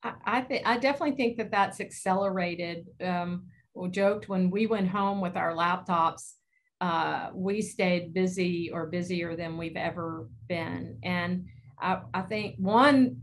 I, 0.03 0.13
I 0.25 0.41
think 0.41 0.67
I 0.67 0.79
definitely 0.79 1.17
think 1.17 1.37
that 1.39 1.51
that's 1.51 1.81
accelerated. 1.81 2.87
Um, 3.01 3.47
we 3.75 3.89
joked 3.89 4.29
when 4.29 4.51
we 4.51 4.67
went 4.67 4.89
home 4.89 5.21
with 5.21 5.37
our 5.37 5.53
laptops, 5.53 6.35
uh, 6.81 7.31
we 7.35 7.63
stayed 7.63 8.15
busy 8.15 8.71
or 8.73 8.87
busier 8.87 9.37
than 9.37 9.57
we've 9.57 9.77
ever 9.77 10.29
been. 10.49 10.99
And 11.03 11.47
I, 11.81 12.01
I 12.13 12.23
think 12.23 12.57
one 12.59 13.23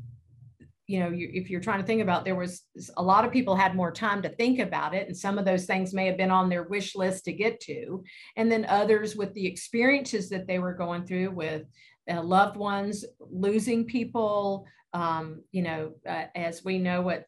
you 0.91 0.99
know 0.99 1.09
you, 1.09 1.29
if 1.33 1.49
you're 1.49 1.61
trying 1.61 1.79
to 1.79 1.85
think 1.85 2.01
about 2.01 2.25
there 2.25 2.35
was 2.35 2.63
a 2.97 3.03
lot 3.03 3.23
of 3.23 3.31
people 3.31 3.55
had 3.55 3.75
more 3.75 3.93
time 3.93 4.21
to 4.21 4.35
think 4.35 4.59
about 4.59 4.93
it 4.93 5.07
and 5.07 5.15
some 5.15 5.37
of 5.37 5.45
those 5.45 5.65
things 5.65 5.93
may 5.93 6.05
have 6.05 6.17
been 6.17 6.31
on 6.31 6.49
their 6.49 6.63
wish 6.63 6.95
list 6.95 7.23
to 7.25 7.33
get 7.33 7.61
to. 7.61 8.03
And 8.35 8.51
then 8.51 8.65
others 8.65 9.15
with 9.15 9.33
the 9.33 9.47
experiences 9.47 10.29
that 10.29 10.47
they 10.47 10.59
were 10.59 10.73
going 10.73 11.05
through 11.05 11.31
with 11.31 11.63
uh, 12.11 12.21
loved 12.21 12.57
ones 12.57 13.05
losing 13.19 13.85
people 13.85 14.65
um, 14.93 15.41
you 15.51 15.61
know 15.61 15.93
uh, 16.05 16.25
as 16.35 16.65
we 16.65 16.77
know 16.77 17.01
what 17.01 17.25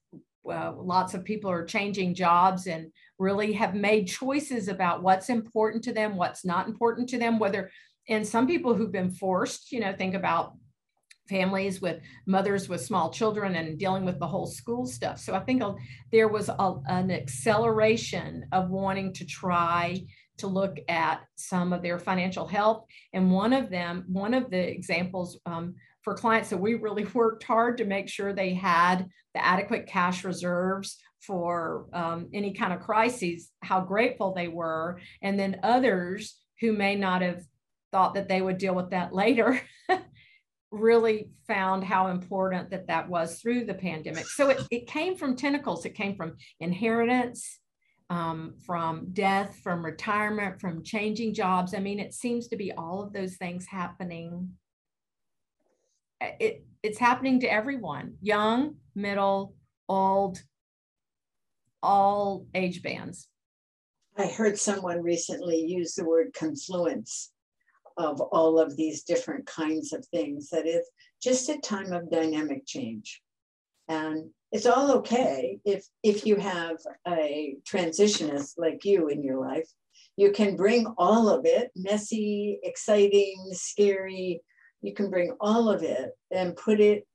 uh, 0.52 0.73
lots 0.76 1.13
of 1.13 1.23
people 1.23 1.49
are 1.49 1.63
changing 1.63 2.13
jobs 2.13 2.67
and 2.67 2.91
really 3.17 3.54
have 3.54 3.76
made 3.76 4.08
choices 4.08 4.67
about 4.67 5.02
what's 5.02 5.30
important 5.30 5.84
to 5.86 5.93
them 5.93 6.17
what's 6.17 6.43
not 6.43 6.67
important 6.67 7.08
to 7.08 7.17
them 7.17 7.39
whether 7.39 7.71
and 8.10 8.28
some 8.28 8.45
people 8.45 8.73
who've 8.73 8.91
been 8.91 9.12
forced 9.12 9.71
you 9.71 9.80
know 9.80 9.93
think 9.93 10.15
about 10.15 10.54
families 11.30 11.82
with 11.82 12.02
mothers 12.26 12.68
with 12.68 12.82
small 12.82 13.10
children 13.10 13.56
and 13.56 13.80
dealing 13.80 14.06
with 14.06 14.20
the 14.20 14.28
whole 14.28 14.46
school 14.46 14.86
stuff. 14.86 15.20
So 15.20 15.34
I 15.34 15.40
think 15.40 15.64
there 16.12 16.28
was 16.28 16.50
a, 16.50 16.74
an 16.88 17.12
acceleration 17.12 18.46
of 18.52 18.70
wanting 18.70 19.14
to 19.14 19.26
try 19.26 20.06
to 20.38 20.48
look 20.48 20.78
at 20.90 21.22
some 21.36 21.74
of 21.74 21.82
their 21.82 22.00
financial 22.00 22.48
health. 22.48 22.86
And 23.14 23.32
one 23.32 23.54
of 23.54 23.70
them, 23.70 24.04
one 24.08 24.34
of 24.34 24.50
the 24.50 24.70
examples 24.70 25.40
um, 25.46 25.76
for 26.02 26.16
clients 26.16 26.50
that 26.50 26.58
we 26.58 26.74
really 26.76 27.06
worked 27.14 27.44
hard 27.44 27.78
to 27.78 27.86
make 27.86 28.10
sure 28.10 28.34
they 28.34 28.54
had 28.54 29.08
the 29.34 29.44
adequate 29.44 29.88
cash 29.88 30.24
reserves 30.24 30.98
for 31.22 31.88
um, 31.94 32.28
any 32.34 32.54
kind 32.54 32.74
of 32.74 32.82
crises, 32.82 33.50
how 33.62 33.80
grateful 33.80 34.34
they 34.34 34.50
were. 34.50 35.00
And 35.22 35.40
then 35.40 35.62
others 35.64 36.36
who 36.60 36.74
may 36.74 36.96
not 36.96 37.22
have 37.22 37.44
thought 37.92 38.16
that 38.16 38.28
they 38.28 38.42
would 38.42 38.58
deal 38.58 38.76
with 38.76 38.90
that 38.90 39.14
later 39.24 39.62
really 40.74 41.30
found 41.48 41.84
how 41.84 42.08
important 42.08 42.72
that 42.72 42.88
that 42.88 43.08
was 43.08 43.40
through 43.40 43.66
the 43.66 43.74
pandemic. 43.74 44.26
So 44.26 44.50
it, 44.50 44.62
it 44.72 44.88
came 44.88 45.16
from 45.16 45.36
tentacles. 45.36 45.86
It 45.86 45.94
came 45.96 46.16
from 46.16 46.36
inheritance, 46.60 47.60
um, 48.10 48.56
from 48.66 49.14
death, 49.14 49.60
from 49.64 49.86
retirement, 49.86 50.60
from 50.60 50.84
changing 50.84 51.36
jobs. 51.36 51.76
I 51.76 51.80
mean, 51.80 52.00
it 52.00 52.14
seems 52.14 52.48
to 52.48 52.56
be 52.56 52.72
all 52.72 53.04
of 53.04 53.14
those 53.14 53.36
things 53.36 53.68
happening. 53.68 54.50
It, 56.20 56.66
it's 56.82 57.00
happening 57.00 57.40
to 57.42 57.52
everyone, 57.52 58.16
young, 58.22 58.76
middle, 58.96 59.56
old, 59.88 60.42
all 61.84 62.46
age 62.56 62.82
bands. 62.82 63.28
I 64.18 64.28
heard 64.28 64.58
someone 64.58 65.02
recently 65.02 65.60
use 65.66 65.96
the 65.96 66.06
word 66.06 66.34
confluence 66.34 67.33
of 67.98 68.20
all 68.22 68.60
of 68.60 68.76
these 68.76 69.04
different 69.04 69.46
kinds 69.46 69.94
of 69.94 70.06
things, 70.08 70.50
that 70.50 70.66
it's 70.66 70.90
just 71.22 71.50
a 71.50 71.60
time 71.60 71.94
of 71.94 72.12
dynamic 72.12 72.66
change. 72.66 73.22
And 73.88 74.30
it's 74.52 74.66
all 74.66 74.92
okay 74.98 75.60
if, 75.66 75.86
if 76.04 76.26
you 76.26 76.36
have 76.38 76.78
a 77.08 77.56
transitionist 77.70 78.54
like 78.58 78.86
you 78.86 79.08
in 79.08 79.24
your 79.24 79.40
life, 79.40 79.70
you 80.16 80.32
can 80.32 80.56
bring 80.56 80.86
all 80.98 81.28
of 81.28 81.46
it, 81.46 81.72
messy, 81.76 82.60
exciting, 82.64 83.50
scary, 83.54 84.42
you 84.84 84.94
can 84.94 85.10
bring 85.10 85.36
all 85.40 85.70
of 85.70 85.82
it 85.82 86.12
and 86.32 86.56
put 86.56 86.80
it 86.80 87.08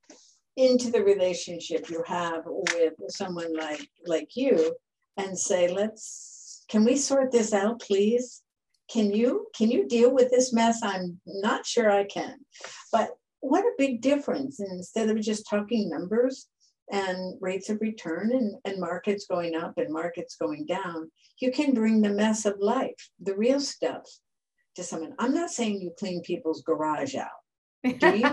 into 0.57 0.91
the 0.91 1.01
relationship 1.01 1.89
you 1.89 2.03
have 2.05 2.43
with 2.45 2.93
someone 3.07 3.55
like 3.55 3.87
like 4.05 4.35
you 4.35 4.75
and 5.15 5.37
say 5.37 5.71
let's 5.71 6.65
can 6.67 6.83
we 6.83 6.97
sort 6.97 7.31
this 7.31 7.53
out 7.53 7.79
please 7.79 8.41
can 8.89 9.11
you 9.11 9.47
can 9.55 9.69
you 9.69 9.87
deal 9.87 10.13
with 10.13 10.29
this 10.31 10.53
mess 10.53 10.79
i'm 10.83 11.19
not 11.25 11.65
sure 11.65 11.91
i 11.91 12.03
can 12.03 12.35
but 12.91 13.11
what 13.41 13.63
a 13.63 13.71
big 13.77 14.01
difference 14.01 14.59
and 14.59 14.71
instead 14.71 15.09
of 15.09 15.19
just 15.21 15.47
talking 15.49 15.89
numbers 15.89 16.47
and 16.91 17.35
rates 17.39 17.69
of 17.69 17.79
return 17.81 18.31
and, 18.31 18.55
and 18.65 18.79
markets 18.79 19.27
going 19.29 19.55
up 19.55 19.73
and 19.77 19.93
markets 19.93 20.35
going 20.39 20.65
down 20.65 21.09
you 21.39 21.51
can 21.51 21.73
bring 21.73 22.01
the 22.01 22.09
mess 22.09 22.45
of 22.45 22.55
life 22.59 23.09
the 23.21 23.35
real 23.35 23.59
stuff 23.59 24.03
to 24.75 24.83
someone 24.83 25.13
i'm 25.19 25.33
not 25.33 25.51
saying 25.51 25.79
you 25.79 25.91
clean 25.97 26.21
people's 26.21 26.63
garage 26.63 27.15
out 27.15 27.29
do 27.83 28.17
you? 28.17 28.29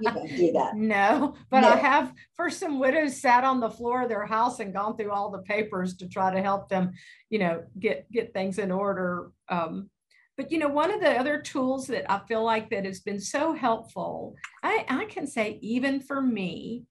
you 0.00 0.10
don't 0.12 0.36
do 0.36 0.52
that. 0.52 0.72
No, 0.76 1.34
but 1.50 1.60
no. 1.60 1.68
I 1.68 1.76
have 1.76 2.12
for 2.34 2.50
some 2.50 2.80
widows 2.80 3.20
sat 3.20 3.44
on 3.44 3.60
the 3.60 3.70
floor 3.70 4.02
of 4.02 4.08
their 4.08 4.26
house 4.26 4.60
and 4.60 4.72
gone 4.72 4.96
through 4.96 5.12
all 5.12 5.30
the 5.30 5.42
papers 5.42 5.96
to 5.98 6.08
try 6.08 6.34
to 6.34 6.42
help 6.42 6.68
them, 6.68 6.92
you 7.30 7.38
know, 7.38 7.62
get 7.78 8.10
get 8.10 8.32
things 8.32 8.58
in 8.58 8.72
order. 8.72 9.30
Um, 9.48 9.90
but 10.38 10.52
you 10.52 10.58
know, 10.58 10.68
one 10.68 10.92
of 10.92 11.00
the 11.00 11.10
other 11.10 11.40
tools 11.40 11.88
that 11.88 12.10
I 12.10 12.20
feel 12.28 12.44
like 12.44 12.70
that 12.70 12.86
has 12.86 13.00
been 13.00 13.20
so 13.20 13.52
helpful, 13.52 14.36
I, 14.62 14.86
I 14.88 15.04
can 15.06 15.26
say 15.26 15.58
even 15.60 16.00
for 16.00 16.22
me, 16.22 16.84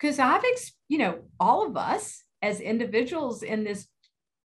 because 0.00 0.18
I've, 0.18 0.42
ex- 0.42 0.72
you 0.88 0.96
know, 0.96 1.18
all 1.38 1.66
of 1.66 1.76
us 1.76 2.24
as 2.40 2.60
individuals 2.60 3.42
in 3.42 3.62
this 3.62 3.86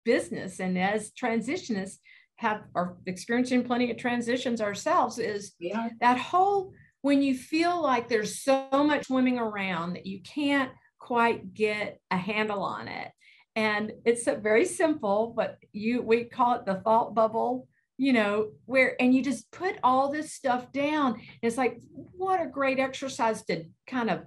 business 0.04 0.58
and 0.58 0.78
as 0.78 1.12
transitionists 1.12 1.98
have 2.36 2.62
are 2.74 2.96
experiencing 3.06 3.62
plenty 3.62 3.90
of 3.90 3.98
transitions 3.98 4.60
ourselves 4.60 5.18
is 5.18 5.52
yeah. 5.58 5.88
that 6.00 6.18
whole 6.18 6.72
when 7.02 7.20
you 7.20 7.34
feel 7.36 7.82
like 7.82 8.08
there's 8.08 8.40
so 8.40 8.68
much 8.72 9.06
swimming 9.06 9.38
around 9.38 9.94
that 9.94 10.06
you 10.06 10.22
can't 10.22 10.70
quite 10.98 11.52
get 11.52 12.00
a 12.12 12.16
handle 12.16 12.62
on 12.62 12.86
it 12.86 13.10
and 13.56 13.92
it's 14.04 14.28
very 14.40 14.64
simple 14.64 15.34
but 15.36 15.58
you 15.72 16.00
we 16.00 16.24
call 16.24 16.54
it 16.54 16.64
the 16.64 16.76
thought 16.76 17.12
bubble 17.12 17.66
you 17.98 18.12
know, 18.12 18.50
where, 18.64 18.94
and 19.02 19.12
you 19.12 19.22
just 19.22 19.50
put 19.50 19.76
all 19.82 20.10
this 20.10 20.32
stuff 20.32 20.72
down. 20.72 21.20
It's 21.42 21.58
like, 21.58 21.80
what 21.90 22.40
a 22.40 22.46
great 22.46 22.78
exercise 22.78 23.44
to 23.46 23.64
kind 23.88 24.08
of 24.08 24.20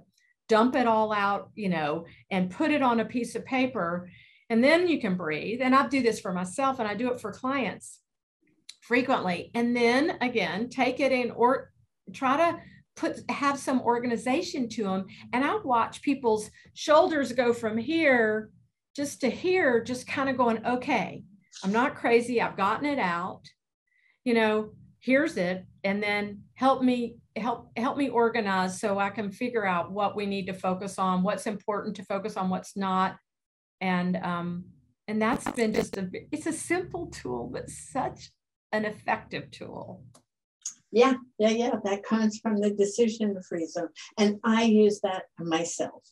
dump 0.48 0.76
it 0.76 0.86
all 0.86 1.10
out, 1.10 1.50
you 1.54 1.70
know, 1.70 2.04
and 2.30 2.50
put 2.50 2.70
it 2.70 2.82
on 2.82 3.00
a 3.00 3.04
piece 3.06 3.34
of 3.34 3.46
paper. 3.46 4.10
And 4.50 4.62
then 4.62 4.86
you 4.86 5.00
can 5.00 5.16
breathe. 5.16 5.60
And 5.62 5.74
I 5.74 5.88
do 5.88 6.02
this 6.02 6.20
for 6.20 6.34
myself 6.34 6.78
and 6.78 6.86
I 6.86 6.94
do 6.94 7.10
it 7.10 7.20
for 7.20 7.32
clients 7.32 8.00
frequently. 8.82 9.50
And 9.54 9.74
then 9.74 10.18
again, 10.20 10.68
take 10.68 11.00
it 11.00 11.10
in 11.10 11.30
or 11.30 11.72
try 12.12 12.36
to 12.36 12.58
put 12.94 13.20
have 13.30 13.58
some 13.58 13.80
organization 13.80 14.68
to 14.68 14.82
them. 14.82 15.06
And 15.32 15.42
I 15.42 15.56
watch 15.64 16.02
people's 16.02 16.50
shoulders 16.74 17.32
go 17.32 17.54
from 17.54 17.78
here 17.78 18.50
just 18.94 19.22
to 19.22 19.30
here, 19.30 19.82
just 19.82 20.06
kind 20.06 20.28
of 20.28 20.36
going, 20.36 20.66
okay, 20.66 21.24
I'm 21.64 21.72
not 21.72 21.94
crazy. 21.94 22.42
I've 22.42 22.58
gotten 22.58 22.84
it 22.84 22.98
out 22.98 23.40
you 24.24 24.34
know, 24.34 24.70
here's 25.00 25.36
it, 25.36 25.64
and 25.84 26.02
then 26.02 26.42
help 26.54 26.82
me 26.82 27.16
help 27.36 27.70
help 27.76 27.96
me 27.96 28.08
organize 28.08 28.80
so 28.80 28.98
I 28.98 29.10
can 29.10 29.30
figure 29.30 29.66
out 29.66 29.90
what 29.90 30.16
we 30.16 30.26
need 30.26 30.46
to 30.46 30.54
focus 30.54 30.98
on, 30.98 31.22
what's 31.22 31.46
important 31.46 31.96
to 31.96 32.04
focus 32.04 32.36
on, 32.36 32.50
what's 32.50 32.76
not, 32.76 33.16
and 33.80 34.16
um, 34.18 34.64
and 35.08 35.20
that's 35.20 35.50
been 35.52 35.72
just 35.72 35.96
a 35.96 36.08
it's 36.30 36.46
a 36.46 36.52
simple 36.52 37.06
tool, 37.06 37.50
but 37.52 37.68
such 37.68 38.30
an 38.72 38.84
effective 38.84 39.50
tool. 39.50 40.02
Yeah, 40.92 41.14
yeah, 41.38 41.48
yeah. 41.48 41.74
That 41.84 42.04
comes 42.04 42.38
from 42.38 42.60
the 42.60 42.70
decision 42.70 43.36
free 43.48 43.66
zone. 43.66 43.88
And 44.18 44.38
I 44.44 44.64
use 44.64 45.00
that 45.02 45.24
myself. 45.38 46.02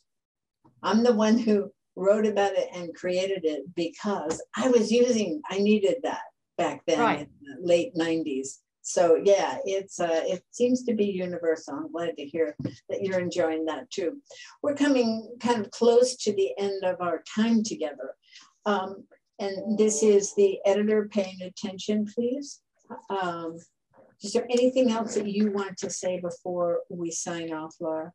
I'm 0.81 1.03
the 1.03 1.13
one 1.13 1.37
who 1.37 1.71
wrote 1.95 2.25
about 2.25 2.53
it 2.53 2.67
and 2.73 2.95
created 2.95 3.45
it 3.45 3.63
because 3.75 4.41
I 4.57 4.69
was 4.69 4.91
using, 4.91 5.41
I 5.51 5.59
needed 5.59 5.97
that 6.03 6.21
back 6.57 6.81
then 6.85 6.99
right. 6.99 7.19
in 7.19 7.27
the 7.43 7.67
late 7.67 7.93
90s 7.95 8.59
So 8.81 9.19
yeah, 9.23 9.57
it's 9.63 9.99
uh, 9.99 10.23
it 10.25 10.43
seems 10.51 10.83
to 10.83 10.93
be 10.93 11.05
universal. 11.05 11.75
I'm 11.75 11.91
glad 11.91 12.17
to 12.17 12.25
hear 12.25 12.55
that 12.89 13.03
you're 13.03 13.19
enjoying 13.19 13.65
that 13.65 13.89
too. 13.91 14.21
We're 14.63 14.75
coming 14.75 15.35
kind 15.39 15.63
of 15.63 15.71
close 15.71 16.15
to 16.23 16.33
the 16.33 16.51
end 16.57 16.83
of 16.83 16.95
our 16.99 17.23
time 17.35 17.63
together. 17.63 18.15
Um, 18.65 19.05
and 19.39 19.77
this 19.77 20.03
is 20.03 20.33
the 20.35 20.59
editor 20.65 21.07
paying 21.11 21.41
attention, 21.41 22.05
please. 22.05 22.61
Um, 23.09 23.57
is 24.23 24.33
there 24.33 24.45
anything 24.49 24.91
else 24.91 25.15
that 25.15 25.27
you 25.27 25.51
want 25.51 25.77
to 25.77 25.89
say 25.89 26.19
before 26.19 26.81
we 26.89 27.09
sign 27.11 27.51
off, 27.51 27.75
Laura? 27.79 28.11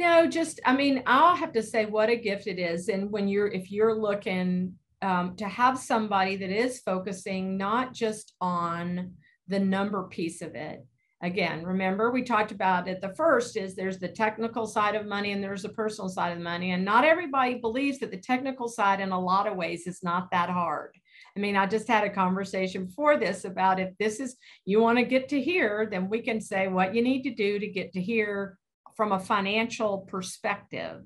No, 0.00 0.26
just, 0.28 0.60
I 0.64 0.74
mean, 0.74 1.02
I'll 1.06 1.36
have 1.36 1.52
to 1.52 1.62
say 1.62 1.86
what 1.86 2.08
a 2.08 2.16
gift 2.16 2.46
it 2.46 2.58
is. 2.58 2.88
And 2.88 3.10
when 3.10 3.28
you're, 3.28 3.48
if 3.48 3.70
you're 3.70 3.94
looking 3.94 4.74
um, 5.02 5.36
to 5.36 5.46
have 5.46 5.78
somebody 5.78 6.36
that 6.36 6.50
is 6.50 6.80
focusing 6.80 7.56
not 7.56 7.92
just 7.92 8.34
on 8.40 9.14
the 9.46 9.58
number 9.58 10.04
piece 10.04 10.42
of 10.42 10.54
it. 10.54 10.84
Again, 11.20 11.64
remember 11.64 12.12
we 12.12 12.22
talked 12.22 12.52
about 12.52 12.86
it. 12.86 13.00
The 13.00 13.14
first 13.14 13.56
is 13.56 13.74
there's 13.74 13.98
the 13.98 14.08
technical 14.08 14.68
side 14.68 14.94
of 14.94 15.04
money 15.04 15.32
and 15.32 15.42
there's 15.42 15.62
the 15.62 15.68
personal 15.70 16.08
side 16.08 16.36
of 16.36 16.42
money. 16.42 16.70
And 16.70 16.84
not 16.84 17.04
everybody 17.04 17.56
believes 17.56 17.98
that 17.98 18.12
the 18.12 18.18
technical 18.18 18.68
side, 18.68 19.00
in 19.00 19.10
a 19.10 19.18
lot 19.18 19.48
of 19.48 19.56
ways, 19.56 19.88
is 19.88 20.02
not 20.02 20.30
that 20.30 20.48
hard. 20.48 20.94
I 21.36 21.40
mean, 21.40 21.56
I 21.56 21.66
just 21.66 21.88
had 21.88 22.04
a 22.04 22.10
conversation 22.10 22.86
before 22.86 23.16
this 23.16 23.44
about 23.44 23.80
if 23.80 23.96
this 23.98 24.20
is 24.20 24.36
you 24.64 24.80
want 24.80 24.98
to 24.98 25.04
get 25.04 25.28
to 25.30 25.40
here, 25.40 25.88
then 25.90 26.08
we 26.08 26.20
can 26.20 26.40
say 26.40 26.68
what 26.68 26.94
you 26.94 27.02
need 27.02 27.22
to 27.22 27.34
do 27.34 27.58
to 27.58 27.66
get 27.66 27.92
to 27.94 28.00
here 28.00 28.56
from 28.96 29.10
a 29.10 29.18
financial 29.18 29.98
perspective. 29.98 31.02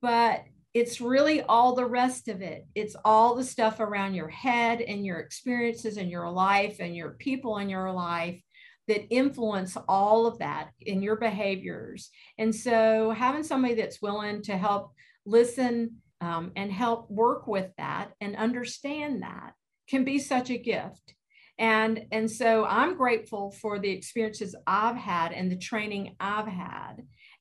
But 0.00 0.44
it's 0.74 1.00
really 1.00 1.40
all 1.42 1.74
the 1.74 1.86
rest 1.86 2.26
of 2.26 2.42
it. 2.42 2.66
It's 2.74 2.96
all 3.04 3.36
the 3.36 3.44
stuff 3.44 3.78
around 3.78 4.14
your 4.14 4.28
head 4.28 4.80
and 4.80 5.06
your 5.06 5.20
experiences 5.20 5.96
and 5.96 6.10
your 6.10 6.28
life 6.28 6.76
and 6.80 6.96
your 6.96 7.10
people 7.12 7.58
in 7.58 7.68
your 7.68 7.92
life 7.92 8.42
that 8.88 9.06
influence 9.08 9.76
all 9.88 10.26
of 10.26 10.38
that 10.40 10.70
in 10.80 11.00
your 11.00 11.16
behaviors. 11.16 12.10
And 12.38 12.54
so 12.54 13.14
having 13.16 13.44
somebody 13.44 13.74
that's 13.74 14.02
willing 14.02 14.42
to 14.42 14.56
help 14.56 14.92
listen 15.24 16.02
um, 16.20 16.52
and 16.56 16.72
help 16.72 17.08
work 17.10 17.46
with 17.46 17.70
that 17.78 18.10
and 18.20 18.36
understand 18.36 19.22
that 19.22 19.52
can 19.88 20.04
be 20.04 20.18
such 20.18 20.50
a 20.50 20.58
gift 20.58 21.14
and 21.58 22.06
and 22.10 22.28
so 22.28 22.64
i'm 22.64 22.96
grateful 22.96 23.52
for 23.52 23.78
the 23.78 23.90
experiences 23.90 24.56
i've 24.66 24.96
had 24.96 25.32
and 25.32 25.52
the 25.52 25.56
training 25.56 26.16
i've 26.18 26.48
had 26.48 26.94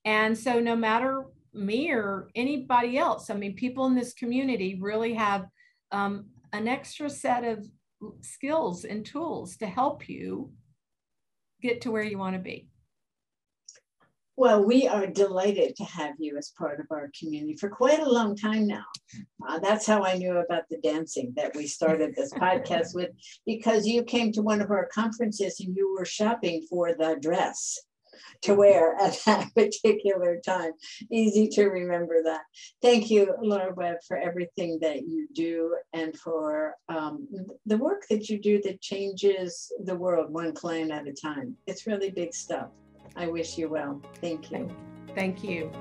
and 0.05 0.37
so 0.37 0.59
no 0.59 0.75
matter 0.75 1.25
me 1.53 1.91
or 1.91 2.29
anybody 2.35 2.97
else. 2.97 3.29
I 3.29 3.35
mean 3.35 3.55
people 3.55 3.85
in 3.85 3.95
this 3.95 4.13
community 4.13 4.77
really 4.79 5.13
have 5.13 5.45
um, 5.91 6.25
an 6.51 6.67
extra 6.67 7.09
set 7.09 7.43
of 7.43 7.65
skills 8.21 8.85
and 8.85 9.05
tools 9.05 9.57
to 9.57 9.67
help 9.67 10.09
you 10.09 10.51
get 11.61 11.81
to 11.81 11.91
where 11.91 12.03
you 12.03 12.17
want 12.17 12.35
to 12.35 12.41
be. 12.41 12.67
Well, 14.35 14.65
we 14.65 14.87
are 14.87 15.05
delighted 15.05 15.75
to 15.75 15.83
have 15.83 16.15
you 16.17 16.37
as 16.37 16.53
part 16.57 16.79
of 16.79 16.87
our 16.89 17.11
community 17.17 17.55
for 17.55 17.69
quite 17.69 17.99
a 17.99 18.09
long 18.09 18.35
time 18.35 18.65
now. 18.65 18.85
Uh, 19.47 19.59
that's 19.59 19.85
how 19.85 20.03
I 20.03 20.17
knew 20.17 20.37
about 20.37 20.63
the 20.69 20.79
dancing 20.81 21.33
that 21.35 21.55
we 21.55 21.67
started 21.67 22.15
this 22.15 22.33
podcast 22.33 22.95
with, 22.95 23.11
because 23.45 23.85
you 23.85 24.03
came 24.03 24.31
to 24.31 24.41
one 24.41 24.59
of 24.59 24.71
our 24.71 24.89
conferences 24.91 25.59
and 25.59 25.75
you 25.77 25.95
were 25.95 26.05
shopping 26.05 26.65
for 26.67 26.95
the 26.95 27.17
dress 27.21 27.79
to 28.43 28.55
wear 28.55 28.95
at 29.01 29.19
that 29.25 29.53
particular 29.55 30.39
time. 30.45 30.71
Easy 31.11 31.47
to 31.49 31.65
remember 31.65 32.23
that. 32.23 32.41
Thank 32.81 33.09
you, 33.09 33.33
Laura 33.41 33.73
Webb, 33.73 33.97
for 34.07 34.17
everything 34.17 34.79
that 34.81 35.07
you 35.07 35.27
do 35.33 35.75
and 35.93 36.17
for 36.17 36.75
um, 36.89 37.27
the 37.65 37.77
work 37.77 38.03
that 38.09 38.29
you 38.29 38.39
do 38.39 38.61
that 38.63 38.81
changes 38.81 39.71
the 39.83 39.95
world 39.95 40.31
one 40.31 40.53
client 40.53 40.91
at 40.91 41.07
a 41.07 41.13
time. 41.13 41.55
It's 41.67 41.87
really 41.87 42.09
big 42.09 42.33
stuff. 42.33 42.69
I 43.15 43.27
wish 43.27 43.57
you 43.57 43.69
well. 43.69 44.01
Thank 44.21 44.51
you. 44.51 44.69
Thank 45.15 45.43
you. 45.43 45.71